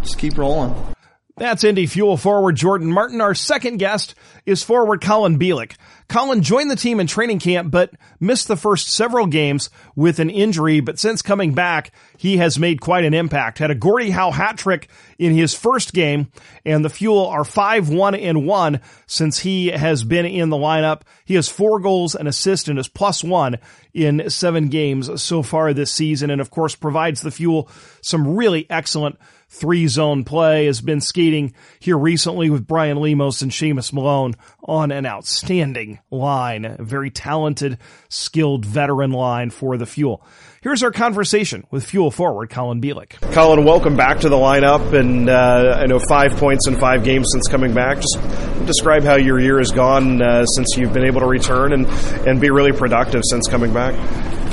just 0.00 0.16
keep 0.16 0.38
rolling. 0.38 0.93
That's 1.36 1.64
Indy 1.64 1.86
Fuel 1.86 2.16
forward 2.16 2.54
Jordan 2.54 2.92
Martin. 2.92 3.20
Our 3.20 3.34
second 3.34 3.78
guest 3.78 4.14
is 4.46 4.62
forward 4.62 5.00
Colin 5.00 5.36
Bilek. 5.36 5.74
Colin 6.08 6.42
joined 6.42 6.70
the 6.70 6.76
team 6.76 7.00
in 7.00 7.08
training 7.08 7.40
camp, 7.40 7.72
but 7.72 7.90
missed 8.20 8.46
the 8.46 8.56
first 8.56 8.86
several 8.86 9.26
games 9.26 9.68
with 9.96 10.20
an 10.20 10.30
injury. 10.30 10.78
But 10.78 11.00
since 11.00 11.22
coming 11.22 11.52
back, 11.52 11.90
he 12.18 12.36
has 12.36 12.56
made 12.56 12.80
quite 12.80 13.04
an 13.04 13.14
impact. 13.14 13.58
Had 13.58 13.72
a 13.72 13.74
Gordie 13.74 14.10
Howe 14.10 14.30
hat 14.30 14.58
trick 14.58 14.88
in 15.18 15.34
his 15.34 15.54
first 15.54 15.92
game, 15.92 16.28
and 16.64 16.84
the 16.84 16.90
Fuel 16.90 17.26
are 17.26 17.42
5-1 17.42 18.16
and 18.22 18.46
1 18.46 18.80
since 19.08 19.40
he 19.40 19.68
has 19.68 20.04
been 20.04 20.26
in 20.26 20.50
the 20.50 20.56
lineup. 20.56 21.00
He 21.24 21.34
has 21.34 21.48
four 21.48 21.80
goals 21.80 22.14
and 22.14 22.28
assist 22.28 22.68
and 22.68 22.78
is 22.78 22.86
plus 22.86 23.24
one 23.24 23.58
in 23.92 24.30
seven 24.30 24.68
games 24.68 25.20
so 25.20 25.42
far 25.42 25.72
this 25.72 25.90
season, 25.90 26.30
and 26.30 26.40
of 26.40 26.50
course 26.50 26.76
provides 26.76 27.22
the 27.22 27.32
Fuel 27.32 27.68
some 28.02 28.36
really 28.36 28.70
excellent 28.70 29.18
three 29.54 29.86
zone 29.86 30.24
play, 30.24 30.66
has 30.66 30.80
been 30.80 31.00
skating 31.00 31.54
here 31.78 31.96
recently 31.96 32.50
with 32.50 32.66
Brian 32.66 32.98
Lemos 32.98 33.40
and 33.40 33.50
Seamus 33.50 33.92
Malone 33.92 34.34
on 34.62 34.90
an 34.90 35.06
outstanding 35.06 36.00
line. 36.10 36.64
A 36.64 36.82
very 36.82 37.10
talented, 37.10 37.78
skilled 38.08 38.64
veteran 38.64 39.12
line 39.12 39.50
for 39.50 39.76
the 39.76 39.86
Fuel. 39.86 40.24
Here's 40.60 40.82
our 40.82 40.90
conversation 40.90 41.64
with 41.70 41.84
Fuel 41.84 42.10
forward 42.10 42.50
Colin 42.50 42.80
Bilek. 42.80 43.20
Colin, 43.32 43.64
welcome 43.64 43.96
back 43.96 44.20
to 44.20 44.28
the 44.28 44.36
lineup, 44.36 44.92
and 44.92 45.28
uh, 45.28 45.78
I 45.78 45.86
know 45.86 46.00
five 46.08 46.32
points 46.32 46.66
in 46.66 46.76
five 46.76 47.04
games 47.04 47.28
since 47.32 47.46
coming 47.48 47.74
back. 47.74 47.98
Just 47.98 48.18
describe 48.66 49.04
how 49.04 49.16
your 49.16 49.38
year 49.38 49.58
has 49.58 49.70
gone 49.70 50.22
uh, 50.22 50.46
since 50.46 50.76
you've 50.76 50.92
been 50.92 51.04
able 51.04 51.20
to 51.20 51.26
return 51.26 51.72
and, 51.72 51.86
and 52.26 52.40
be 52.40 52.50
really 52.50 52.72
productive 52.72 53.22
since 53.24 53.46
coming 53.48 53.72
back. 53.72 53.94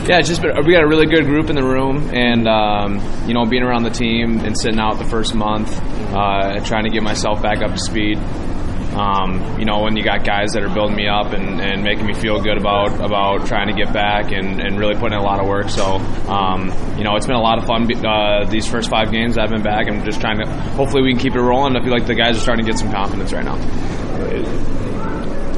Yeah, 0.08 0.18
it's 0.18 0.28
just 0.28 0.42
been, 0.42 0.52
we 0.66 0.74
got 0.74 0.84
a 0.84 0.88
really 0.88 1.06
good 1.06 1.26
group 1.26 1.50
in 1.50 1.56
the 1.56 1.64
room, 1.64 2.10
and 2.12 2.48
um, 2.48 3.00
you 3.28 3.36
know, 3.36 3.46
being 3.46 3.62
around 3.62 3.84
the 3.84 3.92
team 3.92 4.40
and 4.40 4.58
sitting 4.58 4.80
out 4.80 4.98
the 4.98 5.06
first 5.06 5.36
month, 5.36 5.72
uh, 6.12 6.60
trying 6.66 6.86
to 6.86 6.90
get 6.90 7.04
myself 7.04 7.42
back 7.42 7.62
up 7.62 7.72
to 7.72 7.78
speed. 7.78 8.18
Um, 8.98 9.58
you 9.58 9.64
know, 9.64 9.84
when 9.84 9.96
you 9.96 10.04
got 10.04 10.26
guys 10.26 10.52
that 10.52 10.64
are 10.64 10.74
building 10.74 10.98
me 10.98 11.08
up 11.08 11.32
and, 11.32 11.62
and 11.62 11.82
making 11.82 12.06
me 12.06 12.14
feel 12.14 12.42
good 12.42 12.58
about 12.58 13.00
about 13.00 13.48
trying 13.48 13.68
to 13.68 13.74
get 13.74 13.94
back 13.94 14.34
and, 14.34 14.60
and 14.60 14.78
really 14.78 14.96
putting 14.96 15.14
in 15.14 15.20
a 15.20 15.24
lot 15.24 15.40
of 15.40 15.48
work. 15.48 15.70
So, 15.70 15.96
um, 16.28 16.68
you 16.98 17.06
know, 17.06 17.16
it's 17.16 17.26
been 17.26 17.38
a 17.38 17.42
lot 17.42 17.58
of 17.58 17.66
fun 17.66 17.88
uh, 18.04 18.50
these 18.50 18.68
first 18.68 18.90
five 18.90 19.12
games 19.12 19.38
I've 19.38 19.52
been 19.52 19.64
back. 19.64 19.88
I'm 19.88 20.04
just 20.04 20.20
trying 20.20 20.40
to, 20.40 20.46
hopefully, 20.76 21.04
we 21.04 21.12
can 21.14 21.22
keep 21.22 21.36
it 21.36 21.42
rolling. 21.42 21.78
I 21.78 21.84
feel 21.84 21.94
like 21.94 22.06
the 22.06 22.16
guys 22.16 22.36
are 22.36 22.42
starting 22.42 22.66
to 22.66 22.72
get 22.72 22.80
some 22.80 22.92
confidence 22.92 23.32
right 23.32 23.46
now 23.46 23.56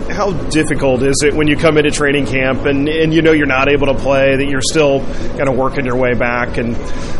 how 0.10 0.34
difficult 0.50 1.02
is 1.04 1.24
it 1.24 1.34
when 1.34 1.48
you 1.48 1.56
come 1.56 1.78
into 1.78 1.92
training 1.92 2.26
camp 2.26 2.66
and, 2.66 2.88
and 2.88 3.13
you 3.13 3.22
know 3.22 3.32
you're 3.32 3.46
not 3.46 3.70
able 3.70 3.88
to 3.88 3.96
play, 3.96 4.36
that 4.36 4.48
you're 4.48 4.62
still 4.62 5.00
kind 5.38 5.48
of 5.48 5.56
working 5.56 5.86
your 5.86 5.96
way 5.96 6.13
back 6.13 6.58
and 6.58 6.76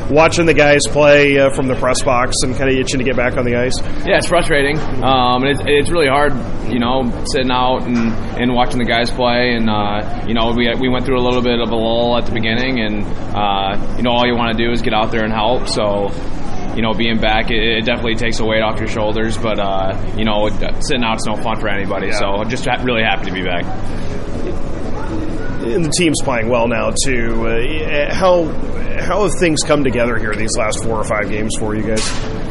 watching 0.10 0.46
the 0.46 0.54
guys 0.54 0.82
play 0.88 1.38
uh, 1.38 1.50
from 1.52 1.68
the 1.68 1.76
press 1.76 2.02
box 2.04 2.36
and 2.44 2.56
kind 2.56 2.70
of 2.70 2.78
itching 2.78 3.00
to 3.00 3.06
get 3.06 3.16
back 3.16 3.38
on 3.38 3.46
the 3.46 3.56
ice? 3.56 3.74
Yeah, 4.06 4.18
it's 4.18 4.28
frustrating. 4.28 4.78
Um, 5.04 5.44
it's, 5.46 5.62
it's 5.66 5.90
really 5.90 6.08
hard, 6.08 6.34
you 6.72 6.80
know, 6.80 7.04
sitting 7.26 7.52
out 7.52 7.84
and, 7.84 8.14
and 8.40 8.54
watching 8.54 8.80
the 8.80 8.86
guys 8.86 9.10
play. 9.10 9.56
And, 9.56 9.70
uh, 9.70 10.26
you 10.28 10.34
know, 10.34 10.52
we, 10.56 10.70
we 10.80 10.90
went 10.90 11.06
through 11.06 11.20
a 11.20 11.24
little 11.24 11.42
bit 11.42 11.60
of 11.60 11.70
a 11.70 11.76
lull 11.76 12.18
at 12.18 12.26
the 12.26 12.32
beginning, 12.32 12.80
and, 12.80 13.04
uh, 13.36 13.96
you 13.98 14.04
know, 14.04 14.12
all 14.12 14.26
you 14.26 14.36
want 14.36 14.58
to 14.58 14.64
do 14.64 14.72
is 14.72 14.82
get 14.82 14.94
out 14.94 15.12
there 15.12 15.24
and 15.24 15.34
help. 15.34 15.68
So, 15.68 16.10
you 16.76 16.82
know, 16.82 16.94
being 16.94 17.20
back, 17.20 17.52
it, 17.52 17.62
it, 17.62 17.86
definitely 17.86 18.16
takes 18.16 18.40
a 18.40 18.46
weight 18.46 18.62
off 18.62 18.80
your 18.80 18.88
shoulders. 18.88 19.38
But 19.38 19.60
uh, 19.60 20.14
you 20.18 20.26
know, 20.26 20.50
sitting 20.82 21.04
out's 21.04 21.26
no 21.26 21.36
fun 21.36 21.60
for 21.60 21.68
anybody. 21.68 22.08
Yeah. 22.08 22.20
So 22.20 22.26
I'm 22.26 22.50
just 22.50 22.66
really 22.84 23.04
happy 23.04 23.26
to 23.26 23.32
be 23.34 23.44
back. 23.44 23.64
And 25.64 25.86
the 25.86 25.94
team's 25.98 26.22
playing 26.22 26.50
well 26.50 26.68
now 26.68 26.92
too. 27.06 27.48
Uh, 27.48 28.14
how 28.14 28.46
how 29.00 29.24
have 29.24 29.32
things 29.40 29.62
come 29.62 29.84
together 29.84 30.18
here 30.18 30.34
these 30.36 30.58
last 30.58 30.84
four 30.84 31.00
or 31.00 31.04
five 31.04 31.30
games 31.30 31.56
for 31.58 31.76
you 31.76 31.84
guys? 31.84 32.43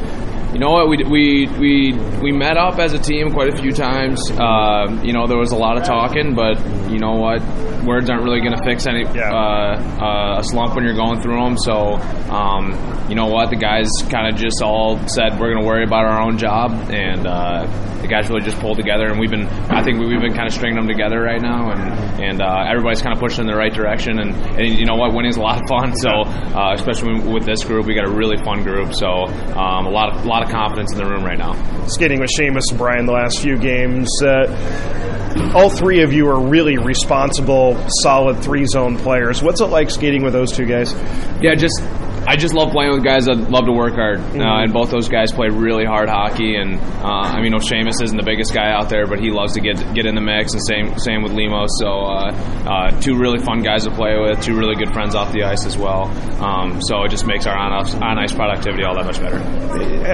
You 0.53 0.59
know 0.59 0.71
what? 0.71 0.89
We, 0.89 0.99
we 1.05 1.47
we 1.59 1.93
we 2.21 2.33
met 2.33 2.59
up 2.59 2.79
as 2.79 2.93
a 2.93 2.99
team 2.99 3.33
quite 3.33 3.49
a 3.49 3.57
few 3.57 3.73
times. 3.73 4.31
Uh, 4.31 5.01
you 5.03 5.15
know, 5.15 5.27
there 5.27 5.39
was 5.39 5.53
a 5.53 5.57
lot 5.57 5.79
of 5.79 5.85
talking, 5.85 6.35
but 6.35 6.59
you 6.91 6.99
know 6.99 7.13
what? 7.13 7.41
Words 7.85 8.11
aren't 8.11 8.23
really 8.23 8.41
going 8.41 8.57
to 8.57 8.63
fix 8.63 8.87
any 8.87 9.03
yeah. 9.03 9.33
uh, 9.33 9.81
uh, 10.01 10.39
a 10.41 10.45
slump 10.45 10.75
when 10.75 10.85
you're 10.85 10.95
going 10.95 11.21
through 11.21 11.43
them. 11.43 11.57
So, 11.57 11.97
um, 12.31 13.09
you 13.09 13.17
know 13.17 13.27
what? 13.27 13.51
The 13.51 13.57
guys 13.57 13.89
kind 14.11 14.33
of 14.33 14.39
just 14.39 14.63
all 14.63 14.99
said 15.09 15.41
we're 15.41 15.53
going 15.53 15.63
to 15.63 15.67
worry 15.67 15.85
about 15.85 16.05
our 16.05 16.21
own 16.21 16.39
job, 16.39 16.71
and 16.91 17.27
uh, 17.27 17.67
the 18.03 18.09
guys 18.09 18.29
really 18.29 18.43
just 18.43 18.59
pulled 18.59 18.77
together. 18.77 19.07
And 19.07 19.19
we've 19.19 19.31
been, 19.31 19.47
I 19.47 19.83
think 19.83 19.99
we've 19.99 20.21
been 20.21 20.35
kind 20.35 20.47
of 20.47 20.53
stringing 20.53 20.77
them 20.77 20.87
together 20.87 21.21
right 21.21 21.41
now, 21.41 21.71
and 21.73 22.23
and 22.23 22.43
uh, 22.43 22.67
everybody's 22.69 23.03
kind 23.03 23.15
of 23.17 23.21
pushing 23.21 23.41
in 23.41 23.47
the 23.51 23.57
right 23.57 23.73
direction. 23.73 24.19
And, 24.21 24.35
and 24.35 24.79
you 24.79 24.85
know 24.85 24.97
what? 24.97 25.15
Winning 25.15 25.31
is 25.31 25.37
a 25.37 25.41
lot 25.41 25.61
of 25.61 25.69
fun. 25.69 25.97
So, 25.97 26.11
uh, 26.11 26.75
especially 26.75 27.21
with 27.21 27.45
this 27.45 27.65
group, 27.65 27.87
we 27.87 27.95
got 27.95 28.07
a 28.07 28.13
really 28.13 28.37
fun 28.45 28.63
group. 28.63 28.95
So, 28.95 29.27
um, 29.57 29.87
a 29.87 29.91
lot 29.91 30.15
of 30.15 30.25
a 30.25 30.29
lot 30.29 30.42
lot 30.43 30.49
of 30.49 30.53
confidence 30.53 30.93
in 30.93 30.99
the 30.99 31.07
room 31.07 31.25
right 31.25 31.39
now. 31.39 31.55
Skating 31.87 32.21
with 32.21 32.31
Seamus 32.39 32.63
and 32.71 32.79
Brian 32.79 33.07
the 33.07 33.13
last 33.13 33.41
few 33.41 33.57
games. 33.57 34.09
Uh, 34.23 35.53
all 35.55 35.71
three 35.71 36.03
of 36.03 36.13
you 36.13 36.29
are 36.29 36.41
really 36.41 36.79
responsible, 36.79 37.77
solid 38.03 38.43
three 38.43 38.67
zone 38.67 38.97
players. 38.97 39.43
What's 39.43 39.61
it 39.61 39.67
like 39.67 39.91
skating 39.91 40.23
with 40.23 40.33
those 40.33 40.53
two 40.53 40.67
guys? 40.67 40.93
Yeah, 41.41 41.55
just 41.55 41.81
I 42.27 42.37
just 42.37 42.55
love 42.55 42.71
playing 42.71 42.93
with 42.93 43.05
guys 43.05 43.27
that 43.27 43.51
love 43.51 43.67
to 43.67 43.73
work 43.73 43.95
hard, 43.95 44.19
mm-hmm. 44.19 44.41
uh, 44.41 44.63
and 44.63 44.73
both 44.73 44.91
those 44.91 45.09
guys 45.09 45.33
play 45.33 45.49
really 45.49 45.85
hard 45.85 46.09
hockey. 46.09 46.57
And 46.57 46.79
uh, 46.79 47.35
I 47.35 47.41
mean, 47.41 47.53
no, 47.53 47.59
Seamus 47.59 48.03
isn't 48.03 48.17
the 48.17 48.25
biggest 48.25 48.55
guy 48.55 48.71
out 48.71 48.89
there, 48.89 49.07
but 49.07 49.21
he 49.21 49.31
loves 49.31 49.55
to 49.55 49.61
get 49.61 49.77
get 49.95 50.07
in 50.07 50.15
the 50.15 50.21
mix, 50.21 50.53
and 50.53 50.63
same 50.63 50.99
same 50.99 51.23
with 51.23 51.33
Lemos. 51.33 51.71
So 51.79 51.89
uh, 51.89 52.31
uh, 52.67 53.01
two 53.01 53.19
really 53.19 53.39
fun 53.39 53.63
guys 53.63 53.85
to 53.85 53.91
play 53.91 54.19
with, 54.19 54.43
two 54.43 54.57
really 54.57 54.77
good 54.77 54.93
friends 54.93 55.15
off 55.15 55.33
the 55.33 55.45
ice 55.45 55.67
as 55.67 55.77
well. 55.77 56.05
Um, 56.43 56.81
so 56.83 57.03
it 57.05 57.11
just 57.11 57.27
makes 57.27 57.47
our 57.47 57.57
on 57.57 57.73
on 58.03 58.19
ice 58.19 58.33
productivity 58.33 58.85
all 58.85 58.95
that 58.95 59.07
much 59.07 59.21
better. 59.21 59.39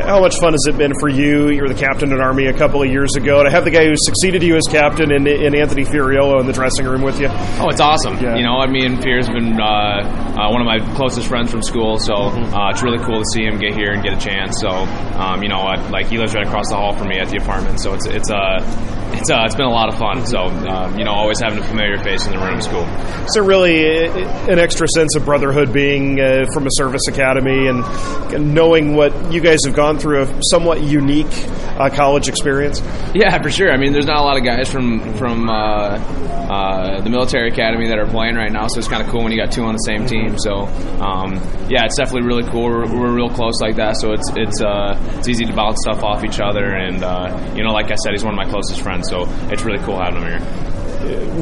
How 0.06 0.20
much 0.20 0.36
fun 0.36 0.52
has 0.52 0.66
it 0.66 0.78
been 0.78 0.92
for 1.00 1.08
you? 1.08 1.48
You 1.50 1.62
were 1.62 1.68
the 1.68 1.74
captain 1.74 2.12
at 2.12 2.20
Army 2.20 2.46
a 2.46 2.52
couple 2.52 2.82
of 2.82 2.88
years 2.90 3.16
ago 3.16 3.42
to 3.42 3.50
have 3.50 3.64
the 3.64 3.70
guy 3.70 3.84
who 3.84 3.94
succeeded 3.96 4.42
you 4.42 4.56
as 4.56 4.64
captain 4.68 5.12
in, 5.12 5.26
in 5.26 5.54
Anthony 5.54 5.84
Fiorillo 5.84 6.40
in 6.40 6.46
the 6.46 6.52
dressing 6.52 6.86
room 6.86 7.02
with 7.02 7.20
you. 7.20 7.28
Oh, 7.30 7.68
it's 7.68 7.80
awesome. 7.80 8.18
Yeah. 8.18 8.36
You 8.36 8.44
know, 8.44 8.58
I 8.58 8.66
mean, 8.66 9.00
Fier's 9.02 9.28
been 9.28 9.60
uh, 9.60 9.64
uh, 9.64 10.50
one 10.50 10.60
of 10.60 10.66
my 10.66 10.78
closest 10.94 11.28
friends 11.28 11.50
from 11.50 11.62
school, 11.62 11.97
so. 11.98 12.14
Uh, 12.14 12.70
it's 12.70 12.82
really 12.82 12.98
cool 13.04 13.18
to 13.18 13.28
see 13.32 13.44
him 13.44 13.58
get 13.58 13.74
here 13.74 13.92
and 13.92 14.02
get 14.02 14.12
a 14.12 14.20
chance. 14.20 14.58
So, 14.61 14.68
um, 14.68 15.42
you 15.42 15.48
know, 15.48 15.58
I, 15.58 15.76
like 15.90 16.06
he 16.06 16.18
lives 16.18 16.34
right 16.34 16.46
across 16.46 16.68
the 16.68 16.76
hall 16.76 16.96
from 16.96 17.08
me 17.08 17.18
at 17.18 17.28
the 17.28 17.38
apartment, 17.38 17.80
so 17.80 17.94
it's 17.94 18.06
it's 18.06 18.30
a 18.30 18.37
uh, 18.37 18.97
it's 19.14 19.30
uh, 19.30 19.42
it's 19.44 19.54
been 19.54 19.66
a 19.66 19.70
lot 19.70 19.88
of 19.88 19.98
fun. 19.98 20.26
So, 20.26 20.38
um, 20.38 20.98
you 20.98 21.04
know, 21.04 21.12
always 21.12 21.40
having 21.40 21.58
a 21.58 21.64
familiar 21.64 21.98
face 21.98 22.26
in 22.26 22.32
the 22.32 22.38
room 22.38 22.58
is 22.58 22.66
cool. 22.66 22.86
So, 23.28 23.44
really, 23.44 24.06
an 24.06 24.58
extra 24.58 24.86
sense 24.88 25.14
of 25.16 25.24
brotherhood 25.24 25.72
being 25.72 26.20
uh, 26.20 26.46
from 26.52 26.66
a 26.66 26.70
service 26.72 27.06
academy 27.08 27.66
and 27.68 28.54
knowing 28.54 28.94
what 28.96 29.32
you 29.32 29.40
guys 29.40 29.60
have 29.64 29.74
gone 29.74 29.98
through 29.98 30.22
a 30.22 30.40
somewhat 30.50 30.82
unique 30.82 31.26
uh, 31.78 31.90
college 31.90 32.28
experience. 32.28 32.80
Yeah, 33.14 33.40
for 33.40 33.50
sure. 33.50 33.72
I 33.72 33.76
mean, 33.76 33.92
there's 33.92 34.06
not 34.06 34.18
a 34.18 34.24
lot 34.24 34.36
of 34.36 34.44
guys 34.44 34.70
from 34.70 35.14
from 35.14 35.48
uh, 35.48 35.98
uh, 36.48 37.00
the 37.02 37.10
military 37.10 37.50
academy 37.50 37.88
that 37.88 37.98
are 37.98 38.08
playing 38.08 38.34
right 38.34 38.50
now, 38.50 38.66
so 38.66 38.78
it's 38.78 38.88
kind 38.88 39.02
of 39.02 39.08
cool 39.08 39.22
when 39.22 39.32
you 39.32 39.38
got 39.38 39.52
two 39.52 39.62
on 39.62 39.74
the 39.74 39.84
same 39.84 40.06
team. 40.06 40.38
So, 40.38 40.64
um, 40.98 41.34
yeah, 41.68 41.84
it's 41.84 41.96
definitely 41.96 42.26
really 42.26 42.48
cool. 42.50 42.64
We're, 42.64 42.88
we're, 42.88 43.14
real 43.18 43.28
close 43.28 43.60
like 43.60 43.76
that, 43.76 43.96
so 43.96 44.12
it's 44.12 44.30
it's 44.34 44.62
uh, 44.62 44.96
it's 45.18 45.28
easy 45.28 45.44
to 45.44 45.52
bounce 45.52 45.78
stuff 45.82 46.02
off 46.02 46.24
each 46.24 46.40
other. 46.40 46.64
And 46.64 47.04
uh, 47.04 47.54
you 47.54 47.62
know, 47.62 47.72
like 47.72 47.90
I 47.90 47.96
said, 47.96 48.12
he's 48.12 48.24
one 48.24 48.32
of 48.32 48.38
my 48.38 48.50
closest 48.50 48.80
friends, 48.80 48.97
so 49.04 49.26
it's 49.50 49.62
really 49.64 49.78
cool 49.84 49.98
having 49.98 50.22
him 50.22 50.40
here 50.40 50.77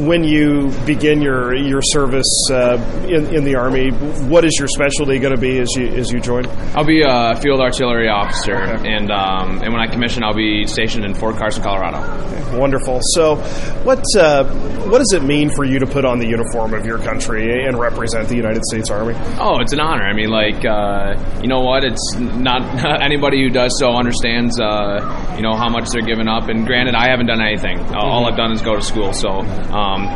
when 0.07 0.23
you 0.25 0.71
begin 0.85 1.23
your 1.23 1.55
your 1.55 1.81
service 1.83 2.49
uh, 2.51 2.77
in, 3.09 3.35
in 3.35 3.45
the 3.45 3.55
army, 3.55 3.91
what 4.29 4.45
is 4.45 4.57
your 4.59 4.69
specialty 4.69 5.19
going 5.19 5.35
to 5.35 5.41
be 5.41 5.59
as 5.59 5.69
you 5.77 5.87
as 5.87 6.13
you 6.13 6.21
join? 6.21 6.47
I'll 6.75 6.85
be 6.85 7.03
a 7.03 7.37
field 7.41 7.61
artillery 7.61 8.09
officer, 8.09 8.55
okay. 8.55 8.93
and 8.93 9.11
um, 9.11 9.63
and 9.63 9.73
when 9.73 9.81
I 9.81 9.87
commission, 9.87 10.23
I'll 10.23 10.35
be 10.35 10.67
stationed 10.67 11.05
in 11.05 11.15
Fort 11.15 11.37
Carson, 11.37 11.63
Colorado. 11.63 11.99
Okay, 12.27 12.59
wonderful. 12.59 13.01
So, 13.15 13.37
what 13.85 14.05
uh, 14.17 14.45
what 14.89 14.99
does 14.99 15.13
it 15.15 15.23
mean 15.23 15.51
for 15.51 15.65
you 15.65 15.79
to 15.79 15.87
put 15.87 16.05
on 16.05 16.19
the 16.19 16.27
uniform 16.27 16.75
of 16.75 16.85
your 16.85 16.99
country 16.99 17.65
and 17.65 17.79
represent 17.79 18.29
the 18.29 18.37
United 18.37 18.63
States 18.67 18.91
Army? 18.91 19.15
Oh, 19.39 19.61
it's 19.61 19.73
an 19.73 19.81
honor. 19.81 20.05
I 20.05 20.13
mean, 20.13 20.29
like 20.29 20.65
uh, 20.65 21.15
you 21.41 21.49
know 21.49 21.61
what? 21.61 21.85
It's 21.85 22.15
not 22.15 22.63
anybody 23.03 23.43
who 23.43 23.49
does 23.49 23.79
so 23.79 23.93
understands 23.95 24.61
uh, 24.61 25.35
you 25.37 25.43
know 25.43 25.57
how 25.57 25.71
much 25.71 25.89
they're 25.91 26.03
giving 26.03 26.29
up. 26.29 26.49
And 26.49 26.67
granted, 26.67 26.95
I 26.95 27.09
haven't 27.09 27.27
done 27.27 27.41
anything. 27.41 27.79
Mm-hmm. 27.79 27.97
All 27.97 28.27
I've 28.27 28.37
done 28.37 28.53
is 28.53 28.61
go 28.61 28.77
to 28.77 28.83
school. 28.83 29.13
So 29.15 29.46
um, 29.73 30.07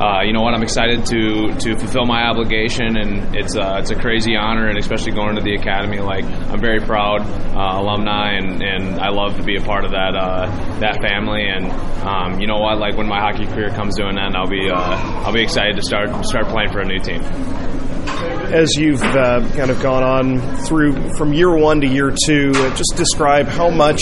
uh, 0.00 0.22
you 0.22 0.34
know 0.34 0.42
what? 0.42 0.52
I'm 0.52 0.62
excited 0.62 1.06
to 1.06 1.54
to 1.58 1.78
fulfill 1.78 2.04
my 2.04 2.28
obligation, 2.28 2.98
and 2.98 3.34
it's 3.34 3.56
uh, 3.56 3.78
it's 3.80 3.90
a 3.90 3.94
crazy 3.94 4.36
honor, 4.36 4.68
and 4.68 4.78
especially 4.78 5.12
going 5.12 5.36
to 5.36 5.42
the 5.42 5.54
academy. 5.54 6.00
Like 6.00 6.24
I'm 6.24 6.60
very 6.60 6.80
proud 6.80 7.22
uh, 7.22 7.80
alumni, 7.80 8.36
and, 8.36 8.62
and 8.62 9.00
I 9.00 9.08
love 9.08 9.36
to 9.38 9.42
be 9.42 9.56
a 9.56 9.62
part 9.62 9.84
of 9.86 9.92
that 9.92 10.14
uh, 10.14 10.46
that 10.80 11.00
family. 11.00 11.46
And 11.48 11.72
um, 12.06 12.40
you 12.40 12.46
know 12.46 12.58
what? 12.58 12.78
Like 12.78 12.96
when 12.96 13.08
my 13.08 13.20
hockey 13.20 13.46
career 13.46 13.70
comes 13.70 13.96
to 13.96 14.06
an 14.06 14.18
end, 14.18 14.36
I'll 14.36 14.50
be 14.50 14.68
uh, 14.68 14.76
I'll 14.76 15.32
be 15.32 15.42
excited 15.42 15.76
to 15.76 15.82
start 15.82 16.10
start 16.26 16.48
playing 16.48 16.72
for 16.72 16.80
a 16.80 16.84
new 16.84 16.98
team 16.98 17.22
as 18.46 18.76
you've 18.76 19.00
kind 19.00 19.70
of 19.70 19.82
gone 19.82 20.02
on 20.02 20.56
through 20.64 20.92
from 21.16 21.32
year 21.32 21.54
one 21.54 21.80
to 21.80 21.86
year 21.86 22.14
two, 22.26 22.52
just 22.52 22.94
describe 22.96 23.46
how 23.46 23.68
much 23.70 24.00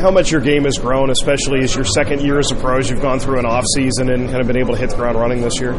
how 0.00 0.10
much 0.10 0.30
your 0.30 0.40
game 0.40 0.64
has 0.64 0.78
grown, 0.78 1.10
especially 1.10 1.60
as 1.60 1.74
your 1.74 1.84
second 1.84 2.22
year 2.22 2.38
as 2.38 2.50
a 2.50 2.54
pro, 2.54 2.78
as 2.78 2.90
you've 2.90 3.02
gone 3.02 3.18
through 3.18 3.38
an 3.38 3.46
off 3.46 3.64
season 3.74 4.10
and 4.10 4.28
kind 4.28 4.40
of 4.40 4.46
been 4.46 4.56
able 4.56 4.74
to 4.74 4.80
hit 4.80 4.90
the 4.90 4.96
ground 4.96 5.18
running 5.18 5.40
this 5.40 5.60
year. 5.60 5.72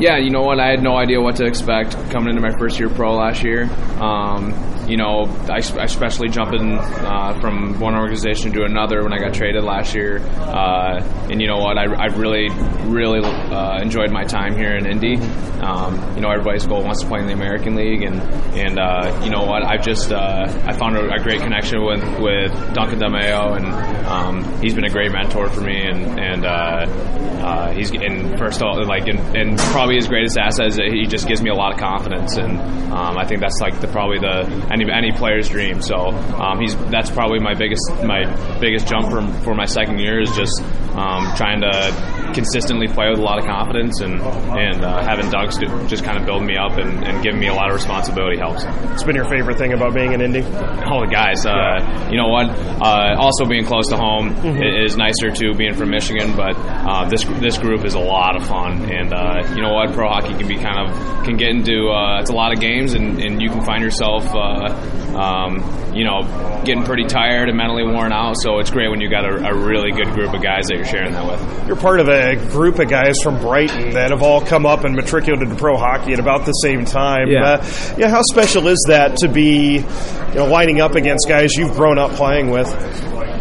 Yeah, 0.00 0.18
you 0.18 0.30
know 0.30 0.42
what? 0.42 0.58
I 0.60 0.68
had 0.70 0.82
no 0.82 0.96
idea 0.96 1.20
what 1.20 1.36
to 1.36 1.46
expect 1.46 1.92
coming 2.10 2.30
into 2.30 2.40
my 2.40 2.56
first 2.58 2.78
year 2.78 2.88
pro 2.88 3.14
last 3.14 3.42
year. 3.42 3.64
Um, 4.00 4.52
you 4.88 4.96
know, 4.96 5.24
I, 5.48 5.56
I 5.56 5.84
especially 5.84 6.28
jumping 6.28 6.78
uh, 6.78 7.38
from 7.40 7.78
one 7.78 7.94
organization 7.94 8.52
to 8.52 8.64
another 8.64 9.02
when 9.02 9.12
I 9.12 9.18
got 9.18 9.34
traded 9.34 9.64
last 9.64 9.94
year. 9.94 10.18
Uh, 10.18 11.00
and 11.30 11.40
you 11.40 11.48
know 11.48 11.58
what? 11.58 11.78
I, 11.78 11.84
I 11.84 12.06
really, 12.06 12.48
really 12.88 13.20
uh, 13.22 13.80
enjoyed 13.80 14.10
my 14.10 14.24
time 14.24 14.56
here 14.56 14.76
in 14.76 14.86
Indy. 14.86 15.16
Um, 15.62 16.16
you 16.16 16.20
know, 16.20 16.30
everybody's 16.30 16.66
goal 16.66 16.82
wants 16.82 17.02
to 17.02 17.06
play 17.06 17.20
in 17.20 17.26
the 17.26 17.32
American 17.32 17.76
League, 17.76 18.02
and 18.02 18.20
and 18.56 18.78
uh, 18.78 19.20
you 19.24 19.30
know 19.30 19.44
what? 19.44 19.64
I've 19.64 19.84
just 19.84 20.12
uh, 20.12 20.46
I 20.66 20.72
found 20.76 20.96
a, 20.96 21.14
a, 21.14 21.22
great 21.22 21.40
connection 21.40 21.84
with 21.84 22.02
with 22.20 22.52
Duncan 22.74 22.98
Dalmao, 22.98 23.56
and 23.56 23.66
um, 24.06 24.60
he's 24.60 24.74
been 24.74 24.84
a 24.84 24.90
great 24.90 25.12
mentor 25.12 25.48
for 25.48 25.60
me, 25.60 25.80
and 25.80 26.18
and 26.18 26.44
uh, 26.44 27.72
he's 27.72 27.90
in 27.90 28.36
first 28.38 28.60
of 28.60 28.64
all 28.64 28.86
like 28.86 29.08
in, 29.08 29.18
and 29.36 29.58
probably 29.58 29.96
his 29.96 30.08
greatest 30.08 30.38
asset 30.38 30.66
is 30.66 30.76
that 30.76 30.88
he 30.88 31.06
just 31.06 31.26
gives 31.26 31.42
me 31.42 31.50
a 31.50 31.54
lot 31.54 31.72
of 31.72 31.78
confidence, 31.78 32.36
and 32.36 32.58
um, 32.92 33.16
I 33.16 33.24
think 33.24 33.40
that's 33.40 33.60
like 33.60 33.80
the 33.80 33.88
probably 33.88 34.18
the 34.18 34.46
any 34.72 34.81
any 34.88 35.12
player's 35.12 35.48
dream. 35.48 35.80
So 35.82 35.96
um, 35.96 36.60
he's 36.60 36.76
that's 36.90 37.10
probably 37.10 37.40
my 37.40 37.54
biggest 37.54 37.82
my 38.04 38.24
biggest 38.60 38.86
jump 38.86 39.10
for, 39.10 39.22
for 39.44 39.54
my 39.54 39.66
second 39.66 39.98
year 39.98 40.20
is 40.20 40.30
just 40.32 40.62
um, 40.94 41.34
trying 41.36 41.60
to 41.60 42.32
consistently 42.34 42.88
play 42.88 43.08
with 43.10 43.18
a 43.18 43.22
lot 43.22 43.38
of 43.38 43.44
confidence 43.44 44.00
and 44.00 44.20
and 44.20 44.84
uh, 44.84 45.02
having 45.04 45.30
Doug 45.30 45.50
just 45.88 46.04
kind 46.04 46.18
of 46.18 46.24
build 46.24 46.42
me 46.42 46.56
up 46.56 46.78
and, 46.78 47.04
and 47.04 47.22
giving 47.22 47.40
me 47.40 47.48
a 47.48 47.54
lot 47.54 47.68
of 47.68 47.74
responsibility 47.74 48.38
helps. 48.38 48.64
It's 48.92 49.04
been 49.04 49.16
your 49.16 49.28
favorite 49.28 49.58
thing 49.58 49.72
about 49.72 49.94
being 49.94 50.12
in 50.12 50.20
Indy? 50.20 50.40
Oh, 50.40 51.00
the 51.00 51.10
guys. 51.10 51.44
Uh, 51.44 52.08
you 52.10 52.16
know 52.16 52.28
what? 52.28 52.48
Uh, 52.48 53.16
also 53.18 53.44
being 53.44 53.64
close 53.64 53.88
to 53.88 53.96
home 53.96 54.34
mm-hmm. 54.34 54.62
is 54.62 54.96
nicer 54.96 55.30
too, 55.30 55.54
being 55.54 55.74
from 55.74 55.90
Michigan. 55.90 56.36
But 56.36 56.56
uh, 56.56 57.08
this 57.08 57.24
this 57.40 57.58
group 57.58 57.84
is 57.84 57.94
a 57.94 58.00
lot 58.00 58.36
of 58.36 58.46
fun, 58.46 58.90
and 58.90 59.12
uh, 59.12 59.54
you 59.54 59.62
know 59.62 59.72
what? 59.72 59.92
Pro 59.92 60.08
hockey 60.08 60.34
can 60.34 60.48
be 60.48 60.56
kind 60.56 60.88
of 60.88 61.24
can 61.24 61.36
get 61.36 61.50
into 61.50 61.88
uh, 61.90 62.20
it's 62.20 62.30
a 62.30 62.34
lot 62.34 62.52
of 62.52 62.60
games, 62.60 62.94
and, 62.94 63.20
and 63.20 63.42
you 63.42 63.50
can 63.50 63.62
find 63.64 63.82
yourself. 63.82 64.24
Um, 64.70 65.94
you 65.94 66.04
know, 66.04 66.22
getting 66.64 66.84
pretty 66.84 67.04
tired 67.04 67.48
and 67.48 67.56
mentally 67.56 67.84
worn 67.84 68.12
out. 68.12 68.36
So 68.38 68.58
it's 68.58 68.70
great 68.70 68.88
when 68.88 69.00
you 69.00 69.10
got 69.10 69.26
a, 69.26 69.50
a, 69.50 69.54
really 69.54 69.90
good 69.92 70.12
group 70.14 70.32
of 70.32 70.42
guys 70.42 70.64
that 70.68 70.76
you're 70.76 70.86
sharing 70.86 71.12
that 71.12 71.26
with. 71.26 71.66
You're 71.66 71.76
part 71.76 72.00
of 72.00 72.08
a 72.08 72.36
group 72.50 72.78
of 72.78 72.88
guys 72.88 73.20
from 73.20 73.38
Brighton 73.38 73.90
that 73.90 74.10
have 74.10 74.22
all 74.22 74.40
come 74.40 74.64
up 74.64 74.84
and 74.84 74.94
matriculated 74.94 75.50
to 75.50 75.54
pro 75.54 75.76
hockey 75.76 76.14
at 76.14 76.18
about 76.18 76.46
the 76.46 76.52
same 76.52 76.86
time. 76.86 77.28
Yeah. 77.28 77.42
Uh, 77.42 77.94
yeah. 77.98 78.08
How 78.08 78.22
special 78.22 78.68
is 78.68 78.82
that 78.88 79.18
to 79.18 79.28
be, 79.28 79.76
you 79.76 80.34
know, 80.34 80.46
lining 80.46 80.80
up 80.80 80.94
against 80.94 81.28
guys 81.28 81.52
you've 81.54 81.74
grown 81.74 81.98
up 81.98 82.12
playing 82.12 82.50
with? 82.50 82.68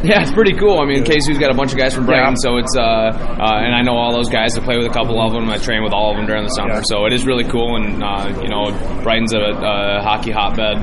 Yeah, 0.12 0.24
it's 0.24 0.32
pretty 0.32 0.54
cool. 0.54 0.80
I 0.80 0.86
mean, 0.86 1.04
KC's 1.04 1.38
got 1.38 1.52
a 1.52 1.54
bunch 1.54 1.74
of 1.74 1.78
guys 1.78 1.94
from 1.94 2.08
Brighton, 2.08 2.34
yeah. 2.34 2.42
so 2.42 2.58
it's 2.58 2.76
uh, 2.76 2.82
uh, 2.82 3.62
and 3.62 3.76
I 3.76 3.84
know 3.84 3.96
all 3.96 4.12
those 4.12 4.30
guys. 4.30 4.58
I 4.58 4.62
play 4.62 4.76
with 4.76 4.88
a 4.88 4.90
couple 4.90 5.22
of 5.22 5.32
them. 5.32 5.48
I 5.48 5.58
train 5.58 5.84
with 5.84 5.94
all 5.94 6.10
of 6.10 6.18
them 6.18 6.26
during 6.26 6.44
the 6.44 6.50
summer, 6.50 6.76
yeah. 6.76 6.82
so 6.84 7.06
it 7.06 7.14
is 7.14 7.24
really 7.24 7.44
cool. 7.44 7.76
And 7.76 8.04
uh, 8.04 8.42
you 8.42 8.50
know, 8.50 8.72
Brighton's 9.04 9.32
a, 9.32 9.40
a 9.40 10.02
hockey 10.02 10.32
hotbed 10.32 10.78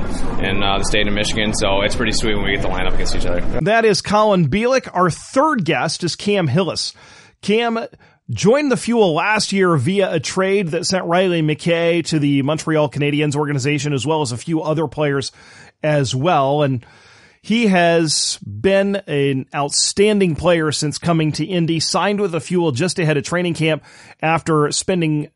in 0.45 0.63
uh, 0.63 0.79
the 0.79 0.85
state 0.85 1.09
of 1.09 1.15
Michigan, 1.15 1.53
so 1.53 1.83
it's 1.83 1.97
pretty 1.97 2.13
sweet 2.13 2.37
when 2.37 2.45
we 2.45 2.55
get 2.55 2.63
to 2.63 2.69
line 2.69 2.87
up 2.87 2.95
against 2.95 3.17
each 3.17 3.27
other. 3.27 3.41
That 3.63 3.85
is 3.85 4.03
Colin 4.03 4.49
Bilek. 4.49 4.89
Our 4.95 5.11
third 5.11 5.65
guest 5.65 6.05
is 6.05 6.15
Cam 6.15 6.47
Hillis. 6.47 6.95
Cam 7.43 7.79
joined 8.31 8.71
the 8.71 8.77
Fuel 8.77 9.15
last 9.15 9.53
year 9.53 9.77
via 9.77 10.13
a 10.13 10.21
trade 10.21 10.69
that 10.69 10.87
sent 10.87 11.07
Riley 11.07 11.43
McKay 11.43 12.05
to 12.07 12.21
the 12.21 12.43
Montreal 12.43 12.89
Canadiens 12.89 13.35
organization, 13.35 13.93
as 13.93 14.07
well 14.07 14.23
as 14.23 14.31
a 14.31 14.37
few 14.37 14.63
other 14.63 14.87
players 14.87 15.33
as 15.83 16.15
well, 16.15 16.63
and 16.63 16.85
he 17.43 17.69
has 17.69 18.39
been 18.39 18.97
an 19.07 19.47
outstanding 19.55 20.37
player 20.37 20.73
since 20.73 20.99
coming 20.99 21.33
to 21.33 21.45
Indy, 21.45 21.81
signed 21.81 22.21
with 22.21 22.33
the 22.33 22.41
Fuel 22.41 22.73
just 22.73 22.99
ahead 22.99 23.17
of 23.17 23.25
training 23.25 23.55
camp 23.55 23.85
after 24.21 24.71
spending 24.73 25.31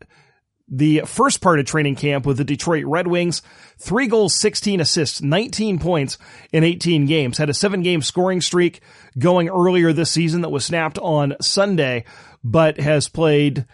the 0.68 1.02
first 1.04 1.42
part 1.42 1.60
of 1.60 1.66
training 1.66 1.96
camp 1.96 2.24
with 2.24 2.38
the 2.38 2.44
Detroit 2.44 2.86
Red 2.86 3.06
Wings. 3.06 3.42
Three 3.78 4.06
goals, 4.06 4.34
16 4.34 4.80
assists, 4.80 5.20
19 5.20 5.78
points 5.78 6.16
in 6.50 6.64
18 6.64 7.04
games. 7.06 7.38
Had 7.38 7.50
a 7.50 7.54
seven 7.54 7.82
game 7.82 8.00
scoring 8.00 8.40
streak 8.40 8.80
going 9.18 9.50
earlier 9.50 9.92
this 9.92 10.10
season 10.10 10.40
that 10.40 10.48
was 10.48 10.64
snapped 10.64 10.98
on 10.98 11.36
Sunday, 11.42 12.04
but 12.42 12.80
has 12.80 13.06
played 13.06 13.66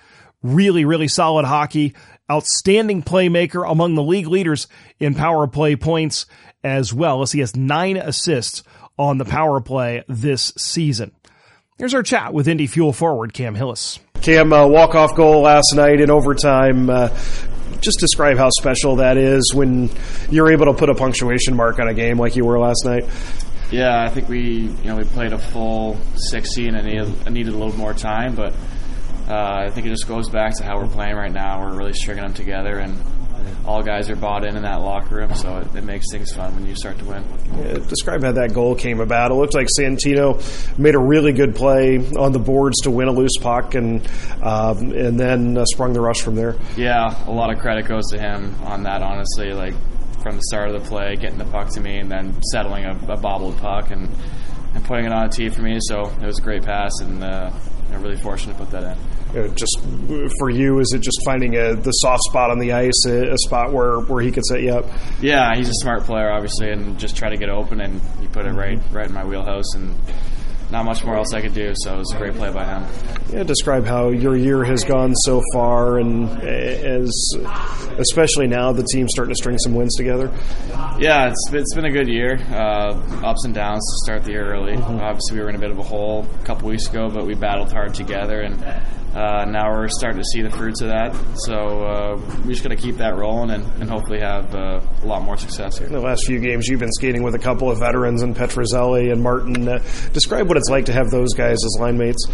really, 0.42 0.84
really 0.84 1.08
solid 1.08 1.44
hockey. 1.44 1.94
Outstanding 2.30 3.02
playmaker 3.02 3.68
among 3.70 3.94
the 3.94 4.02
league 4.02 4.26
leaders 4.26 4.66
in 4.98 5.14
power 5.14 5.46
play 5.46 5.76
points 5.76 6.26
as 6.68 6.92
well 6.94 7.22
as 7.22 7.32
he 7.32 7.40
has 7.40 7.56
nine 7.56 7.96
assists 7.96 8.62
on 8.98 9.18
the 9.18 9.24
power 9.24 9.60
play 9.60 10.04
this 10.08 10.52
season. 10.56 11.12
Here's 11.78 11.94
our 11.94 12.02
chat 12.02 12.34
with 12.34 12.48
Indy 12.48 12.66
Fuel 12.66 12.92
forward 12.92 13.32
Cam 13.32 13.54
Hillis. 13.54 14.00
Cam, 14.20 14.52
uh, 14.52 14.66
walk-off 14.66 15.14
goal 15.14 15.42
last 15.42 15.72
night 15.74 16.00
in 16.00 16.10
overtime. 16.10 16.90
Uh, 16.90 17.08
just 17.80 18.00
describe 18.00 18.36
how 18.36 18.50
special 18.50 18.96
that 18.96 19.16
is 19.16 19.52
when 19.54 19.88
you're 20.30 20.50
able 20.50 20.66
to 20.66 20.74
put 20.74 20.90
a 20.90 20.94
punctuation 20.94 21.54
mark 21.54 21.78
on 21.78 21.88
a 21.88 21.94
game 21.94 22.18
like 22.18 22.34
you 22.34 22.44
were 22.44 22.58
last 22.58 22.84
night. 22.84 23.04
Yeah, 23.70 24.02
I 24.02 24.08
think 24.08 24.28
we 24.28 24.40
you 24.40 24.84
know 24.84 24.96
we 24.96 25.04
played 25.04 25.32
a 25.32 25.38
full 25.38 25.98
60 26.16 26.68
and 26.68 26.76
I 26.76 26.80
needed, 26.80 27.14
I 27.26 27.30
needed 27.30 27.54
a 27.54 27.56
little 27.56 27.76
more 27.76 27.94
time, 27.94 28.34
but 28.34 28.54
uh, 29.28 29.66
I 29.66 29.70
think 29.70 29.86
it 29.86 29.90
just 29.90 30.08
goes 30.08 30.30
back 30.30 30.56
to 30.56 30.64
how 30.64 30.80
we're 30.80 30.88
playing 30.88 31.14
right 31.14 31.30
now. 31.30 31.60
We're 31.60 31.76
really 31.76 31.92
stringing 31.92 32.24
them 32.24 32.34
together, 32.34 32.78
and 32.78 32.98
all 33.64 33.82
guys 33.82 34.10
are 34.10 34.16
bought 34.16 34.44
in 34.44 34.56
in 34.56 34.62
that 34.62 34.80
locker 34.80 35.16
room, 35.16 35.34
so 35.34 35.58
it, 35.58 35.76
it 35.76 35.84
makes 35.84 36.06
things 36.10 36.32
fun 36.32 36.54
when 36.54 36.66
you 36.66 36.74
start 36.74 36.98
to 36.98 37.04
win. 37.04 37.24
Yeah, 37.56 37.78
describe 37.78 38.22
how 38.22 38.32
that 38.32 38.54
goal 38.54 38.74
came 38.74 39.00
about. 39.00 39.30
It 39.30 39.34
looked 39.34 39.54
like 39.54 39.68
Santino 39.78 40.78
made 40.78 40.94
a 40.94 40.98
really 40.98 41.32
good 41.32 41.54
play 41.54 41.98
on 42.16 42.32
the 42.32 42.38
boards 42.38 42.80
to 42.82 42.90
win 42.90 43.08
a 43.08 43.12
loose 43.12 43.36
puck, 43.40 43.74
and 43.74 44.06
um, 44.42 44.92
and 44.92 45.18
then 45.18 45.56
uh, 45.56 45.64
sprung 45.66 45.92
the 45.92 46.00
rush 46.00 46.20
from 46.20 46.34
there. 46.34 46.56
Yeah, 46.76 47.14
a 47.26 47.32
lot 47.32 47.52
of 47.52 47.58
credit 47.58 47.86
goes 47.86 48.06
to 48.10 48.18
him 48.18 48.54
on 48.64 48.84
that. 48.84 49.02
Honestly, 49.02 49.52
like 49.52 49.74
from 50.22 50.36
the 50.36 50.42
start 50.42 50.70
of 50.70 50.82
the 50.82 50.88
play, 50.88 51.16
getting 51.16 51.38
the 51.38 51.44
puck 51.46 51.68
to 51.74 51.80
me, 51.80 51.98
and 51.98 52.10
then 52.10 52.40
settling 52.52 52.84
a, 52.84 52.98
a 53.08 53.16
bobbled 53.16 53.56
puck 53.58 53.90
and 53.90 54.08
and 54.74 54.84
putting 54.84 55.06
it 55.06 55.12
on 55.12 55.26
a 55.26 55.28
tee 55.28 55.48
for 55.48 55.62
me. 55.62 55.78
So 55.80 56.12
it 56.20 56.26
was 56.26 56.38
a 56.38 56.42
great 56.42 56.64
pass, 56.64 56.92
and 57.00 57.22
uh, 57.22 57.50
I'm 57.92 58.02
really 58.02 58.16
fortunate 58.16 58.54
to 58.54 58.58
put 58.64 58.70
that 58.72 58.84
in 58.84 59.17
uh, 59.34 59.48
just 59.48 59.78
for 60.38 60.48
you, 60.48 60.80
is 60.80 60.92
it 60.94 61.00
just 61.00 61.18
finding 61.24 61.56
a, 61.56 61.74
the 61.74 61.90
soft 61.90 62.22
spot 62.24 62.50
on 62.50 62.58
the 62.58 62.72
ice, 62.72 63.04
a, 63.06 63.32
a, 63.32 63.38
spot 63.38 63.72
where, 63.72 64.00
where 64.00 64.22
he 64.22 64.30
could 64.30 64.44
set 64.44 64.62
you 64.62 64.72
up? 64.72 64.86
Yeah, 65.20 65.54
he's 65.54 65.68
a 65.68 65.74
smart 65.74 66.04
player, 66.04 66.30
obviously, 66.30 66.70
and 66.70 66.98
just 66.98 67.16
try 67.16 67.28
to 67.28 67.36
get 67.36 67.50
open, 67.50 67.80
and 67.80 68.00
he 68.20 68.26
put 68.28 68.46
it 68.46 68.52
right 68.52 68.80
right 68.90 69.06
in 69.06 69.12
my 69.12 69.24
wheelhouse, 69.24 69.74
and 69.74 69.94
not 70.70 70.84
much 70.84 71.04
more 71.04 71.16
else 71.16 71.32
I 71.32 71.40
could 71.40 71.54
do. 71.54 71.72
So 71.76 71.94
it 71.94 71.98
was 71.98 72.12
a 72.14 72.18
great 72.18 72.34
play 72.34 72.52
by 72.52 72.64
him. 72.64 72.86
Yeah, 73.32 73.42
describe 73.42 73.84
how 73.86 74.08
your 74.08 74.36
year 74.36 74.64
has 74.64 74.84
gone 74.84 75.14
so 75.14 75.42
far, 75.52 75.98
and 75.98 76.28
as 76.42 77.10
especially 77.98 78.46
now 78.46 78.72
the 78.72 78.86
team's 78.92 79.10
starting 79.12 79.34
to 79.34 79.36
string 79.36 79.58
some 79.58 79.74
wins 79.74 79.94
together. 79.96 80.32
Yeah, 80.98 81.28
it's 81.28 81.52
it's 81.52 81.74
been 81.74 81.86
a 81.86 81.92
good 81.92 82.08
year. 82.08 82.38
Uh, 82.50 82.94
ups 83.24 83.44
and 83.44 83.54
downs 83.54 83.80
to 83.80 84.04
start 84.04 84.24
the 84.24 84.32
year 84.32 84.46
early. 84.52 84.72
Mm-hmm. 84.72 85.00
Obviously, 85.00 85.36
we 85.36 85.42
were 85.42 85.50
in 85.50 85.56
a 85.56 85.60
bit 85.60 85.70
of 85.70 85.78
a 85.78 85.82
hole 85.82 86.26
a 86.40 86.44
couple 86.44 86.68
weeks 86.68 86.88
ago, 86.88 87.10
but 87.10 87.26
we 87.26 87.34
battled 87.34 87.72
hard 87.72 87.94
together 87.94 88.40
and 88.40 88.62
uh, 89.14 89.44
now 89.46 89.70
we're 89.70 89.88
starting 89.88 90.18
to 90.18 90.24
see 90.32 90.42
the 90.42 90.50
fruits 90.50 90.80
of 90.80 90.88
that. 90.88 91.14
So 91.38 91.54
uh, 91.54 92.16
we're 92.44 92.52
just 92.52 92.62
going 92.62 92.76
to 92.76 92.82
keep 92.82 92.96
that 92.96 93.16
rolling 93.16 93.50
and, 93.50 93.64
and 93.80 93.90
hopefully 93.90 94.20
have 94.20 94.54
uh, 94.54 94.80
a 95.02 95.06
lot 95.06 95.22
more 95.22 95.36
success 95.36 95.78
here. 95.78 95.86
In 95.86 95.92
the 95.92 96.00
last 96.00 96.26
few 96.26 96.38
games, 96.40 96.68
you've 96.68 96.80
been 96.80 96.92
skating 96.92 97.22
with 97.22 97.34
a 97.34 97.38
couple 97.38 97.70
of 97.70 97.78
veterans 97.78 98.22
and 98.22 98.36
Petruzzelli 98.36 99.10
and 99.10 99.22
Martin. 99.22 99.68
Uh, 99.68 99.78
describe 100.12 100.48
what 100.48 100.56
it's 100.56 100.68
like 100.68 100.84
to 100.86 100.92
have 100.92 101.10
those 101.10 101.34
guys 101.34 101.56
as 101.64 101.76
line 101.80 101.96
mates. 101.98 102.26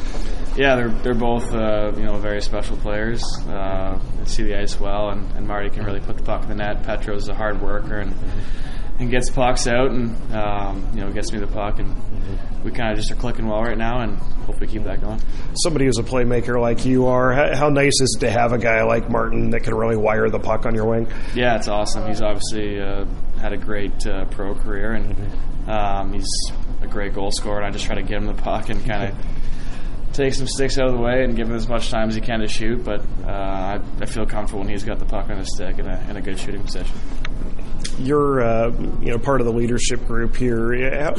Yeah, 0.57 0.77
they're 0.77 0.89
they're 0.89 1.15
both 1.15 1.53
uh, 1.53 1.93
you 1.97 2.05
know 2.05 2.19
very 2.19 2.41
special 2.41 2.77
players. 2.77 3.25
Uh, 3.49 3.99
they 4.19 4.25
see 4.27 4.45
the 4.45 4.57
ice 4.57 4.79
well, 4.79 5.11
and, 5.11 5.29
and 5.37 5.49
Marty 5.49 5.69
can 5.69 5.85
really 5.85 6.01
put 6.01 6.17
the 6.17 6.23
puck 6.23 6.45
in 6.45 6.49
the 6.49 6.55
net. 6.55 6.85
Petro's 6.85 7.29
a 7.29 7.35
hard 7.35 7.61
worker 7.61 7.99
and 7.99 8.15
and 8.99 9.11
gets 9.11 9.31
pucks 9.31 9.67
out 9.67 9.91
and 9.91 10.33
um, 10.33 10.89
you 10.95 11.01
know 11.01 11.13
gets 11.13 11.33
me 11.33 11.39
the 11.39 11.47
puck 11.47 11.79
and 11.79 11.95
we 12.65 12.71
kind 12.71 12.93
of 12.93 12.97
just 12.97 13.11
are 13.11 13.17
clicking 13.17 13.47
well 13.47 13.63
right 13.63 13.77
now 13.77 14.01
and 14.01 14.17
hopefully 14.47 14.67
keep 14.67 14.85
that 14.85 15.01
going. 15.01 15.21
Somebody 15.55 15.85
who's 15.85 15.99
a 15.99 16.03
playmaker 16.03 16.61
like 16.61 16.85
you 16.85 17.07
are, 17.07 17.33
how, 17.33 17.55
how 17.55 17.69
nice 17.69 18.01
is 18.01 18.17
it 18.17 18.21
to 18.21 18.31
have 18.31 18.53
a 18.53 18.59
guy 18.59 18.83
like 18.85 19.11
Martin 19.11 19.51
that 19.51 19.65
can 19.65 19.75
really 19.75 19.97
wire 19.97 20.31
the 20.31 20.39
puck 20.39 20.65
on 20.65 20.75
your 20.75 20.87
wing? 20.87 21.07
Yeah, 21.35 21.57
it's 21.57 21.69
awesome. 21.69 22.07
He's 22.07 22.23
obviously 22.23 22.81
uh, 22.81 23.05
had 23.39 23.53
a 23.53 23.59
great 23.59 24.07
uh, 24.07 24.25
pro 24.27 24.55
career 24.55 24.93
and 24.93 25.69
um, 25.69 26.13
he's 26.13 26.29
a 26.81 26.87
great 26.87 27.15
goal 27.15 27.31
scorer. 27.33 27.59
And 27.59 27.67
I 27.67 27.71
just 27.71 27.85
try 27.85 27.97
to 27.97 28.03
get 28.03 28.17
him 28.17 28.27
the 28.27 28.35
puck 28.35 28.71
and 28.71 28.85
kind 28.85 29.11
of 29.13 30.13
take 30.15 30.33
some 30.33 30.47
sticks 30.47 30.79
out 30.79 30.87
of 30.87 30.95
the 30.95 31.01
way 31.01 31.25
and 31.25 31.37
give 31.37 31.49
him 31.49 31.57
as 31.57 31.69
much 31.69 31.91
time 31.91 32.09
as 32.09 32.15
he 32.15 32.23
can 32.23 32.41
to 32.41 32.49
shoot. 32.49 32.83
But 32.83 33.01
uh, 33.25 33.31
I, 33.31 33.81
I, 34.01 34.07
feel 34.07 34.25
comfortable 34.25 34.61
when 34.61 34.69
he's 34.69 34.85
got 34.85 35.01
the 35.01 35.05
puck 35.05 35.29
on 35.29 35.39
his 35.39 35.53
stick 35.55 35.79
in 35.79 35.87
a, 35.87 36.07
in 36.09 36.17
a 36.17 36.23
good 36.23 36.39
shooting 36.39 36.63
position 36.63 36.97
you're 37.99 38.43
uh, 38.43 38.71
you 39.01 39.11
know 39.11 39.19
part 39.19 39.41
of 39.41 39.47
the 39.47 39.53
leadership 39.53 40.07
group 40.07 40.37
here. 40.37 40.91
How, 40.99 41.15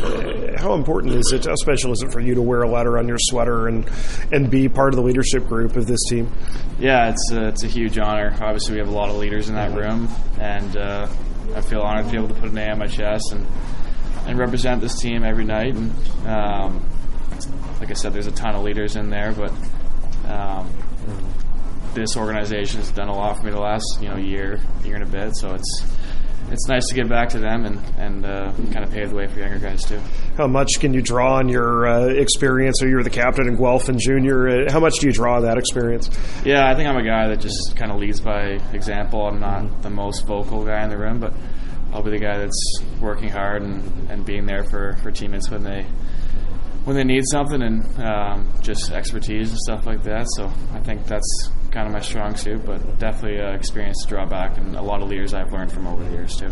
how, 0.57 0.73
important 0.73 1.15
is 1.15 1.31
it? 1.31 1.45
How 1.45 1.55
special 1.55 1.91
is 1.91 2.01
it 2.01 2.11
for 2.11 2.19
you 2.19 2.35
to 2.35 2.41
wear 2.41 2.63
a 2.63 2.69
letter 2.69 2.97
on 2.97 3.07
your 3.07 3.17
sweater 3.19 3.67
and 3.67 3.89
and 4.31 4.49
be 4.49 4.69
part 4.69 4.93
of 4.93 4.97
the 4.97 5.03
leadership 5.03 5.47
group 5.47 5.75
of 5.75 5.87
this 5.87 5.99
team? 6.09 6.31
Yeah, 6.79 7.09
it's 7.09 7.31
a, 7.31 7.47
it's 7.47 7.63
a 7.63 7.67
huge 7.67 7.97
honor. 7.97 8.35
Obviously, 8.41 8.73
we 8.73 8.79
have 8.79 8.89
a 8.89 8.95
lot 8.95 9.09
of 9.09 9.15
leaders 9.17 9.49
in 9.49 9.55
that 9.55 9.75
room, 9.75 10.09
and 10.39 10.75
uh, 10.77 11.07
I 11.55 11.61
feel 11.61 11.81
honored 11.81 12.05
to 12.05 12.11
be 12.11 12.17
able 12.17 12.29
to 12.29 12.35
put 12.35 12.49
an 12.49 12.57
A 12.57 12.69
on 12.69 12.79
my 12.79 12.87
chest 12.87 13.31
and 13.31 13.45
and 14.27 14.39
represent 14.39 14.81
this 14.81 14.99
team 14.99 15.23
every 15.23 15.45
night. 15.45 15.75
And 15.75 15.91
um, 16.27 16.85
like 17.79 17.91
I 17.91 17.93
said, 17.93 18.13
there's 18.13 18.27
a 18.27 18.31
ton 18.31 18.55
of 18.55 18.63
leaders 18.63 18.95
in 18.95 19.09
there, 19.09 19.31
but. 19.31 19.51
Um, 20.27 20.73
this 21.95 22.17
organization 22.17 22.81
has 22.81 22.91
done 22.91 23.07
a 23.07 23.15
lot 23.15 23.37
for 23.37 23.45
me 23.45 23.51
the 23.51 23.59
last 23.59 23.85
you 24.01 24.09
know 24.09 24.17
year, 24.17 24.59
year 24.83 24.95
and 24.95 25.03
a 25.03 25.07
bit. 25.07 25.35
So 25.35 25.55
it's 25.55 25.85
it's 26.51 26.67
nice 26.67 26.87
to 26.87 26.95
give 26.95 27.09
back 27.09 27.29
to 27.29 27.39
them 27.39 27.65
and 27.65 27.79
and 27.97 28.25
uh, 28.25 28.51
kind 28.71 28.83
of 28.83 28.91
pave 28.91 29.09
the 29.09 29.15
way 29.15 29.27
for 29.27 29.39
younger 29.39 29.59
guys 29.59 29.83
too. 29.83 29.99
How 30.37 30.47
much 30.47 30.79
can 30.79 30.93
you 30.93 31.01
draw 31.01 31.37
on 31.37 31.49
your 31.49 31.87
uh, 31.87 32.07
experience? 32.07 32.77
So 32.79 32.85
you're 32.85 33.03
the 33.03 33.09
captain 33.09 33.47
in 33.47 33.55
Guelph 33.55 33.89
and 33.89 33.99
Junior. 33.99 34.47
Uh, 34.47 34.71
how 34.71 34.79
much 34.79 34.99
do 34.99 35.07
you 35.07 35.13
draw 35.13 35.37
on 35.37 35.43
that 35.43 35.57
experience? 35.57 36.09
Yeah, 36.45 36.69
I 36.69 36.75
think 36.75 36.87
I'm 36.87 36.97
a 36.97 37.05
guy 37.05 37.27
that 37.29 37.39
just 37.39 37.75
kind 37.75 37.91
of 37.91 37.99
leads 37.99 38.21
by 38.21 38.59
example. 38.73 39.25
I'm 39.25 39.39
not 39.39 39.81
the 39.81 39.89
most 39.89 40.25
vocal 40.25 40.65
guy 40.65 40.83
in 40.83 40.89
the 40.89 40.97
room, 40.97 41.19
but 41.19 41.33
I'll 41.93 42.03
be 42.03 42.11
the 42.11 42.19
guy 42.19 42.37
that's 42.37 42.81
working 42.99 43.29
hard 43.29 43.61
and, 43.61 44.09
and 44.09 44.25
being 44.25 44.45
there 44.45 44.63
for, 44.65 44.97
for 45.01 45.11
teammates 45.11 45.49
when 45.49 45.63
they 45.63 45.85
when 46.83 46.95
they 46.95 47.03
need 47.03 47.23
something 47.31 47.63
and 47.63 47.99
um, 47.99 48.53
just 48.61 48.91
expertise 48.91 49.49
and 49.49 49.59
stuff 49.59 49.87
like 49.87 50.03
that. 50.03 50.27
So 50.35 50.51
I 50.73 50.79
think 50.81 51.05
that's 51.07 51.49
kind 51.75 51.87
of 51.87 51.93
my 51.93 51.99
strong 51.99 52.37
suit, 52.37 52.65
but 52.65 52.97
definitely 52.99 53.41
uh, 53.41 53.51
experience 53.51 54.01
to 54.03 54.07
draw 54.07 54.25
back 54.25 54.57
and 54.57 54.77
a 54.77 54.81
lot 54.81 55.01
of 55.01 55.09
leaders 55.09 55.33
I've 55.33 55.51
learned 55.51 55.73
from 55.73 55.87
over 55.87 56.05
the 56.05 56.11
years 56.11 56.37
too. 56.37 56.49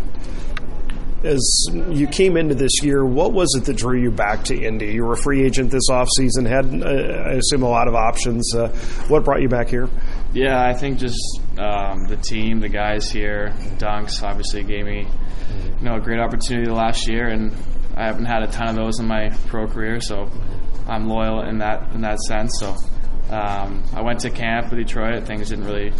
As 1.23 1.41
you 1.71 2.07
came 2.07 2.35
into 2.35 2.53
this 2.53 2.83
year, 2.83 3.05
what 3.05 3.31
was 3.31 3.47
it 3.55 3.63
that 3.63 3.77
drew 3.77 3.97
you 3.97 4.11
back 4.11 4.43
to 4.45 4.61
Indy? 4.61 4.87
You 4.87 5.05
were 5.05 5.13
a 5.13 5.17
free 5.17 5.45
agent 5.45 5.71
this 5.71 5.89
offseason, 5.89 6.45
had, 6.45 6.65
uh, 6.83 7.29
I 7.29 7.35
assume, 7.35 7.63
a 7.63 7.69
lot 7.69 7.87
of 7.87 7.95
options. 7.95 8.53
Uh, 8.53 8.67
what 9.07 9.23
brought 9.23 9.41
you 9.41 9.47
back 9.47 9.69
here? 9.69 9.87
Yeah, 10.33 10.61
I 10.61 10.73
think 10.73 10.99
just 10.99 11.39
um, 11.57 12.03
the 12.09 12.17
team, 12.17 12.59
the 12.59 12.67
guys 12.67 13.09
here, 13.09 13.53
Dunks 13.77 14.21
obviously 14.21 14.65
gave 14.65 14.85
me 14.85 15.07
you 15.79 15.85
know 15.85 15.95
a 15.95 16.01
great 16.01 16.19
opportunity 16.19 16.69
last 16.69 17.07
year, 17.07 17.29
and 17.29 17.53
I 17.95 18.07
haven't 18.07 18.25
had 18.25 18.43
a 18.43 18.47
ton 18.47 18.67
of 18.67 18.75
those 18.75 18.99
in 18.99 19.07
my 19.07 19.29
pro 19.47 19.67
career, 19.67 20.01
so 20.01 20.29
I'm 20.85 21.07
loyal 21.07 21.43
in 21.43 21.59
that 21.59 21.93
in 21.93 22.01
that 22.01 22.19
sense. 22.19 22.51
So 22.59 22.75
um, 23.33 23.83
I 23.93 24.01
went 24.01 24.19
to 24.21 24.29
camp 24.29 24.69
with 24.69 24.79
Detroit. 24.79 25.25
Things 25.25 25.49
didn't 25.49 25.65
really 25.65 25.91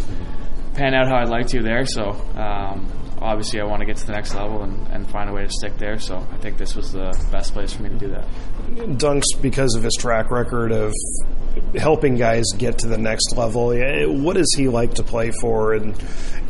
pan 0.74 0.94
out 0.94 1.08
how 1.08 1.16
I'd 1.16 1.28
like 1.28 1.48
to 1.48 1.62
there, 1.62 1.86
so 1.86 2.10
um, 2.36 2.90
obviously 3.20 3.60
I 3.60 3.64
want 3.64 3.80
to 3.80 3.86
get 3.86 3.96
to 3.98 4.06
the 4.06 4.12
next 4.12 4.34
level 4.34 4.62
and, 4.62 4.88
and, 4.88 5.08
find 5.08 5.30
a 5.30 5.32
way 5.32 5.42
to 5.42 5.50
stick 5.50 5.76
there. 5.78 5.98
So 5.98 6.16
I 6.16 6.36
think 6.38 6.58
this 6.58 6.74
was 6.74 6.92
the 6.92 7.16
best 7.30 7.52
place 7.52 7.72
for 7.72 7.82
me 7.82 7.88
to 7.90 7.98
do 7.98 8.08
that. 8.08 8.26
Dunks, 8.98 9.24
because 9.40 9.74
of 9.74 9.82
his 9.82 9.94
track 9.94 10.30
record 10.30 10.72
of 10.72 10.92
helping 11.76 12.16
guys 12.16 12.44
get 12.56 12.78
to 12.78 12.88
the 12.88 12.98
next 12.98 13.36
level, 13.36 13.68
what 14.22 14.36
is 14.36 14.52
he 14.56 14.68
like 14.68 14.94
to 14.94 15.02
play 15.02 15.30
for? 15.40 15.74
And 15.74 15.96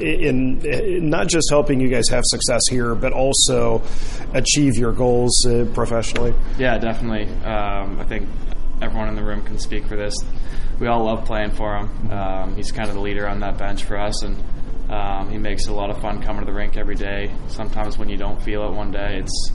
in, 0.00 0.64
in 0.64 1.10
not 1.10 1.28
just 1.28 1.48
helping 1.50 1.80
you 1.80 1.88
guys 1.88 2.08
have 2.08 2.24
success 2.26 2.62
here, 2.70 2.94
but 2.94 3.12
also 3.12 3.82
achieve 4.32 4.76
your 4.76 4.92
goals 4.92 5.46
uh, 5.46 5.66
professionally. 5.74 6.34
Yeah, 6.58 6.78
definitely. 6.78 7.28
Um, 7.44 8.00
I 8.00 8.04
think 8.04 8.28
everyone 8.84 9.08
in 9.08 9.16
the 9.16 9.24
room 9.24 9.42
can 9.42 9.58
speak 9.58 9.86
for 9.86 9.96
this. 9.96 10.14
We 10.78 10.86
all 10.86 11.04
love 11.04 11.24
playing 11.24 11.52
for 11.52 11.76
him. 11.76 12.10
Um, 12.10 12.56
he's 12.56 12.70
kind 12.70 12.88
of 12.88 12.94
the 12.94 13.00
leader 13.00 13.26
on 13.26 13.40
that 13.40 13.58
bench 13.58 13.84
for 13.84 13.98
us, 13.98 14.22
and 14.22 14.36
um, 14.90 15.30
he 15.30 15.38
makes 15.38 15.66
a 15.66 15.72
lot 15.72 15.90
of 15.90 16.00
fun 16.00 16.22
coming 16.22 16.44
to 16.44 16.46
the 16.46 16.56
rink 16.56 16.76
every 16.76 16.94
day. 16.94 17.32
Sometimes 17.48 17.96
when 17.96 18.08
you 18.08 18.16
don't 18.16 18.40
feel 18.42 18.64
it 18.64 18.72
one 18.72 18.90
day, 18.90 19.18
it's 19.18 19.52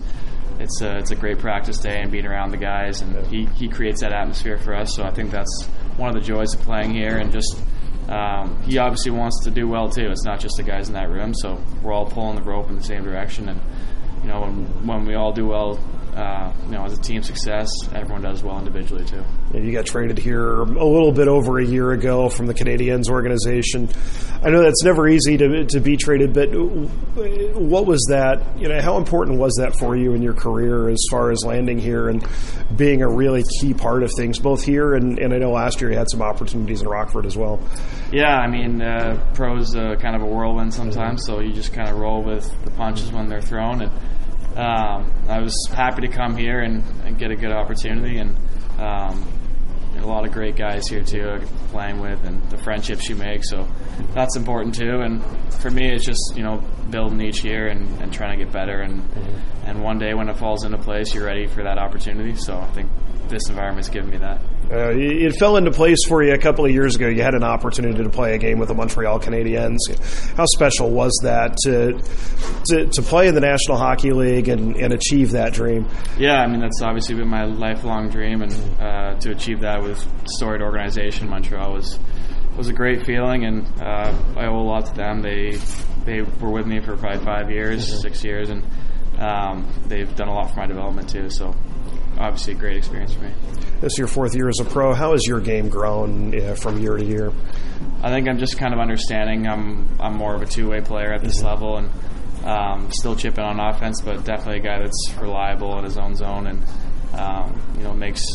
it's 0.59 0.81
a, 0.81 0.97
it's 0.97 1.11
a 1.11 1.15
great 1.15 1.39
practice 1.39 1.77
day 1.77 2.01
and 2.01 2.11
being 2.11 2.25
around 2.25 2.51
the 2.51 2.57
guys, 2.57 3.01
and 3.01 3.25
he, 3.27 3.45
he 3.45 3.69
creates 3.69 4.01
that 4.01 4.11
atmosphere 4.11 4.57
for 4.57 4.75
us. 4.75 4.93
So 4.93 5.03
I 5.03 5.11
think 5.11 5.31
that's 5.31 5.65
one 5.95 6.09
of 6.09 6.15
the 6.15 6.21
joys 6.21 6.53
of 6.53 6.61
playing 6.61 6.91
here, 6.91 7.17
and 7.17 7.31
just 7.31 7.61
um, 8.09 8.61
he 8.63 8.77
obviously 8.77 9.11
wants 9.11 9.43
to 9.45 9.51
do 9.51 9.67
well 9.67 9.89
too. 9.89 10.09
It's 10.09 10.25
not 10.25 10.39
just 10.39 10.57
the 10.57 10.63
guys 10.63 10.89
in 10.89 10.95
that 10.95 11.09
room, 11.09 11.33
so 11.33 11.63
we're 11.81 11.93
all 11.93 12.07
pulling 12.07 12.35
the 12.35 12.41
rope 12.43 12.69
in 12.69 12.75
the 12.75 12.83
same 12.83 13.03
direction, 13.03 13.49
and 13.49 13.61
you 14.21 14.27
know 14.27 14.41
when 14.41 14.87
when 14.87 15.05
we 15.05 15.15
all 15.15 15.31
do 15.31 15.47
well 15.47 15.79
uh, 16.15 16.53
you 16.65 16.71
know, 16.71 16.85
as 16.85 16.97
a 16.97 17.01
team 17.01 17.23
success, 17.23 17.69
everyone 17.93 18.21
does 18.21 18.43
well 18.43 18.57
individually 18.59 19.05
too. 19.05 19.23
And 19.53 19.65
you 19.65 19.71
got 19.71 19.85
traded 19.85 20.17
here 20.17 20.61
a 20.61 20.63
little 20.85 21.11
bit 21.11 21.27
over 21.27 21.59
a 21.59 21.65
year 21.65 21.91
ago 21.91 22.29
from 22.29 22.47
the 22.47 22.53
Canadiens 22.53 23.09
organization. 23.09 23.89
I 24.43 24.49
know 24.49 24.61
that's 24.61 24.83
never 24.83 25.07
easy 25.07 25.37
to 25.37 25.65
to 25.65 25.79
be 25.79 25.97
traded, 25.97 26.33
but 26.33 26.49
what 26.49 27.85
was 27.85 28.05
that? 28.09 28.59
You 28.59 28.69
know, 28.69 28.81
how 28.81 28.97
important 28.97 29.39
was 29.39 29.53
that 29.59 29.77
for 29.77 29.95
you 29.95 30.13
in 30.13 30.21
your 30.21 30.33
career 30.33 30.89
as 30.89 31.03
far 31.09 31.31
as 31.31 31.43
landing 31.45 31.79
here 31.79 32.09
and 32.09 32.25
being 32.75 33.01
a 33.01 33.09
really 33.09 33.43
key 33.59 33.73
part 33.73 34.03
of 34.03 34.11
things, 34.15 34.39
both 34.39 34.63
here 34.63 34.93
and, 34.93 35.19
and 35.19 35.33
I 35.33 35.37
know 35.37 35.51
last 35.51 35.81
year 35.81 35.91
you 35.91 35.97
had 35.97 36.09
some 36.09 36.21
opportunities 36.21 36.81
in 36.81 36.87
Rockford 36.87 37.25
as 37.25 37.35
well. 37.37 37.59
Yeah, 38.11 38.37
I 38.37 38.47
mean, 38.47 38.81
uh, 38.81 39.23
pros 39.33 39.75
uh, 39.75 39.95
kind 39.95 40.15
of 40.15 40.21
a 40.21 40.25
whirlwind 40.25 40.73
sometimes, 40.73 41.25
so 41.25 41.39
you 41.39 41.53
just 41.53 41.73
kind 41.73 41.89
of 41.89 41.97
roll 41.97 42.23
with 42.23 42.49
the 42.63 42.71
punches 42.71 43.11
when 43.11 43.27
they're 43.29 43.41
thrown 43.41 43.81
and 43.81 43.91
um, 44.59 45.13
I 45.29 45.39
was 45.39 45.55
happy 45.73 46.01
to 46.01 46.09
come 46.09 46.35
here 46.35 46.59
and, 46.59 46.83
and 47.05 47.17
get 47.17 47.31
a 47.31 47.35
good 47.35 47.51
opportunity 47.51 48.17
and, 48.17 48.35
um, 48.77 49.25
and, 49.95 50.03
a 50.03 50.07
lot 50.07 50.25
of 50.25 50.33
great 50.33 50.55
guys 50.55 50.87
here 50.87 51.03
too 51.03 51.39
playing 51.69 51.99
with 51.99 52.23
and 52.25 52.41
the 52.49 52.57
friendships 52.57 53.07
you 53.07 53.15
make 53.15 53.43
so 53.45 53.67
that's 54.13 54.35
important 54.35 54.75
too. 54.75 55.01
And 55.01 55.23
for 55.55 55.69
me 55.69 55.93
it's 55.93 56.05
just 56.05 56.33
you 56.35 56.43
know 56.43 56.57
building 56.89 57.21
each 57.21 57.43
year 57.43 57.67
and, 57.67 58.01
and 58.01 58.11
trying 58.11 58.37
to 58.37 58.43
get 58.43 58.51
better 58.53 58.81
and 58.81 59.01
and 59.65 59.81
one 59.81 59.97
day 59.97 60.13
when 60.13 60.27
it 60.29 60.37
falls 60.37 60.63
into 60.65 60.77
place 60.77 61.13
you're 61.13 61.25
ready 61.25 61.47
for 61.47 61.63
that 61.63 61.77
opportunity 61.77 62.35
so 62.35 62.57
I 62.57 62.67
think 62.71 62.89
this 63.29 63.47
environment's 63.49 63.89
given 63.89 64.09
me 64.09 64.17
that. 64.17 64.41
Uh, 64.71 64.91
it 64.93 65.35
fell 65.39 65.57
into 65.57 65.71
place 65.71 66.05
for 66.07 66.23
you 66.23 66.33
a 66.33 66.37
couple 66.37 66.63
of 66.63 66.71
years 66.71 66.95
ago. 66.95 67.07
You 67.07 67.23
had 67.23 67.33
an 67.33 67.43
opportunity 67.43 68.03
to 68.03 68.09
play 68.09 68.35
a 68.35 68.37
game 68.37 68.59
with 68.59 68.67
the 68.67 68.75
Montreal 68.75 69.19
Canadiens. 69.19 69.77
How 70.35 70.45
special 70.45 70.91
was 70.91 71.11
that 71.23 71.57
to 71.63 71.93
to, 72.67 72.85
to 72.87 73.01
play 73.01 73.27
in 73.27 73.33
the 73.33 73.41
National 73.41 73.77
Hockey 73.77 74.11
League 74.11 74.47
and, 74.47 74.75
and, 74.75 74.93
achieve 74.93 75.31
that 75.31 75.53
dream? 75.53 75.87
Yeah, 76.17 76.41
I 76.41 76.47
mean 76.47 76.59
that's 76.59 76.81
obviously 76.83 77.15
been 77.15 77.27
my 77.27 77.45
lifelong 77.45 78.09
dream, 78.09 78.43
and 78.43 78.53
uh, 78.79 79.19
to 79.19 79.31
achieve 79.31 79.61
that 79.61 79.81
with 79.81 80.05
storied 80.27 80.61
organization 80.61 81.29
Montreal 81.29 81.73
was 81.73 81.97
was 82.55 82.67
a 82.67 82.73
great 82.73 83.05
feeling, 83.05 83.45
and 83.45 83.65
uh, 83.81 84.13
I 84.35 84.45
owe 84.45 84.59
a 84.59 84.61
lot 84.61 84.85
to 84.87 84.93
them. 84.93 85.21
They 85.21 85.57
they 86.05 86.21
were 86.21 86.51
with 86.51 86.67
me 86.67 86.79
for 86.81 86.95
probably 86.97 87.23
five 87.25 87.49
years, 87.49 87.87
mm-hmm. 87.87 88.01
six 88.01 88.23
years, 88.23 88.49
and 88.49 88.63
um, 89.17 89.67
they've 89.87 90.13
done 90.15 90.27
a 90.27 90.33
lot 90.33 90.51
for 90.51 90.57
my 90.57 90.67
development 90.67 91.09
too. 91.09 91.29
So 91.29 91.55
obviously 92.17 92.53
a 92.53 92.55
great 92.55 92.77
experience 92.77 93.13
for 93.13 93.21
me. 93.21 93.31
This 93.81 93.93
is 93.93 93.97
your 93.97 94.07
fourth 94.07 94.35
year 94.35 94.49
as 94.49 94.59
a 94.59 94.65
pro. 94.65 94.93
How 94.93 95.13
has 95.13 95.25
your 95.25 95.39
game 95.39 95.69
grown 95.69 96.37
uh, 96.39 96.55
from 96.55 96.79
year 96.79 96.97
to 96.97 97.03
year? 97.03 97.31
I 98.01 98.09
think 98.09 98.27
I'm 98.27 98.37
just 98.37 98.57
kind 98.57 98.73
of 98.73 98.79
understanding. 98.79 99.47
I'm 99.47 99.89
I'm 99.99 100.15
more 100.15 100.35
of 100.35 100.41
a 100.41 100.45
two 100.45 100.69
way 100.69 100.81
player 100.81 101.13
at 101.13 101.21
this 101.21 101.37
mm-hmm. 101.37 101.47
level 101.47 101.77
and 101.77 101.89
um, 102.45 102.91
still 102.91 103.15
chipping 103.15 103.43
on 103.43 103.59
offense, 103.59 104.01
but 104.01 104.23
definitely 104.23 104.57
a 104.57 104.61
guy 104.61 104.79
that's 104.79 105.13
reliable 105.19 105.77
in 105.79 105.85
his 105.85 105.97
own 105.97 106.15
zone 106.15 106.47
and 106.47 106.63
um, 107.13 107.61
you 107.77 107.83
know 107.83 107.93
makes 107.93 108.25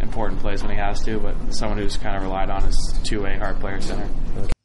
important 0.00 0.40
plays 0.40 0.62
when 0.62 0.70
he 0.70 0.76
has 0.76 1.02
to. 1.04 1.18
But 1.18 1.52
someone 1.52 1.78
who's 1.78 1.96
kind 1.96 2.16
of 2.16 2.22
relied 2.22 2.50
on 2.50 2.64
as 2.64 2.78
two 3.04 3.22
way 3.22 3.38
hard 3.38 3.60
player 3.60 3.80
center. 3.80 4.08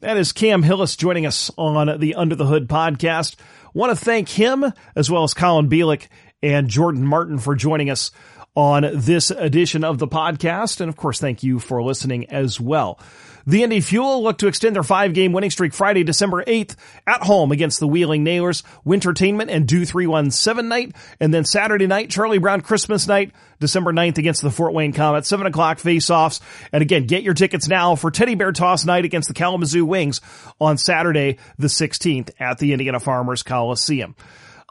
That 0.01 0.17
is 0.17 0.31
Cam 0.31 0.61
Hillis 0.61 0.95
joining 0.95 1.25
us 1.25 1.49
on 1.57 1.99
the 1.99 2.15
Under 2.15 2.35
the 2.35 2.45
Hood 2.45 2.67
podcast. 2.67 3.35
Want 3.73 3.97
to 3.97 4.05
thank 4.05 4.29
him 4.29 4.65
as 4.95 5.09
well 5.09 5.23
as 5.23 5.33
Colin 5.33 5.69
Bilek 5.69 6.07
and 6.41 6.67
Jordan 6.67 7.05
Martin 7.05 7.39
for 7.39 7.55
joining 7.55 7.89
us 7.89 8.11
on 8.57 8.89
this 8.91 9.29
edition 9.29 9.83
of 9.83 9.99
the 9.99 10.07
podcast. 10.07 10.81
And 10.81 10.89
of 10.89 10.97
course, 10.97 11.19
thank 11.19 11.43
you 11.43 11.59
for 11.59 11.83
listening 11.83 12.27
as 12.31 12.59
well. 12.59 12.99
The 13.45 13.61
Indy 13.61 13.81
Fuel 13.81 14.23
look 14.23 14.39
to 14.39 14.47
extend 14.47 14.75
their 14.75 14.83
five 14.83 15.13
game 15.13 15.31
winning 15.31 15.51
streak 15.51 15.75
Friday, 15.75 16.03
December 16.03 16.43
8th 16.43 16.75
at 17.05 17.21
home 17.21 17.51
against 17.51 17.79
the 17.79 17.87
Wheeling 17.87 18.23
Nailers, 18.23 18.63
Wintertainment 18.83 19.51
and 19.51 19.67
Do 19.67 19.85
317 19.85 20.67
night. 20.67 20.95
And 21.19 21.31
then 21.31 21.45
Saturday 21.45 21.85
night, 21.85 22.09
Charlie 22.09 22.39
Brown 22.39 22.61
Christmas 22.61 23.07
night, 23.07 23.31
December 23.59 23.93
9th 23.93 24.17
against 24.17 24.41
the 24.41 24.49
Fort 24.49 24.73
Wayne 24.73 24.91
Komet, 24.91 25.23
7 25.23 25.45
o'clock 25.45 25.77
face 25.77 26.09
offs. 26.09 26.41
And 26.73 26.81
again, 26.81 27.05
get 27.05 27.21
your 27.21 27.35
tickets 27.35 27.67
now 27.67 27.95
for 27.95 28.09
Teddy 28.09 28.33
Bear 28.33 28.53
Toss 28.53 28.85
night 28.85 29.05
against 29.05 29.27
the 29.27 29.35
Kalamazoo 29.35 29.85
Wings 29.85 30.19
on 30.59 30.79
Saturday, 30.79 31.37
the 31.59 31.67
16th 31.67 32.31
at 32.39 32.57
the 32.57 32.73
Indiana 32.73 32.99
Farmers 32.99 33.43
Coliseum. 33.43 34.15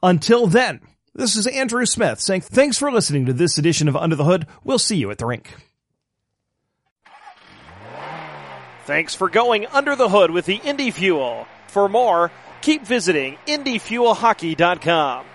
Until 0.03 0.49
then, 0.49 0.81
this 1.17 1.37
is 1.37 1.47
Andrew 1.47 1.85
Smith 1.87 2.21
saying 2.21 2.43
thanks 2.43 2.79
for 2.79 2.93
listening 2.93 3.27
to 3.27 3.33
this 3.33 3.59
edition 3.59 3.89
of 3.89 3.97
Under 3.97 4.17
the 4.17 4.25
Hood. 4.25 4.47
We'll 4.65 4.79
see 4.79 4.97
you 4.97 5.11
at 5.11 5.19
the 5.19 5.27
rink. 5.27 5.55
Thanks 8.85 9.17
for 9.17 9.29
going 9.29 9.67
under 9.67 9.97
the 9.97 10.09
hood 10.09 10.31
with 10.31 10.47
the 10.47 10.61
Indy 10.63 10.93
Fuel. 10.93 11.49
For 11.67 11.89
more, 11.89 12.31
keep 12.61 12.87
visiting 12.87 13.37
IndyFuelHockey.com. 13.49 15.27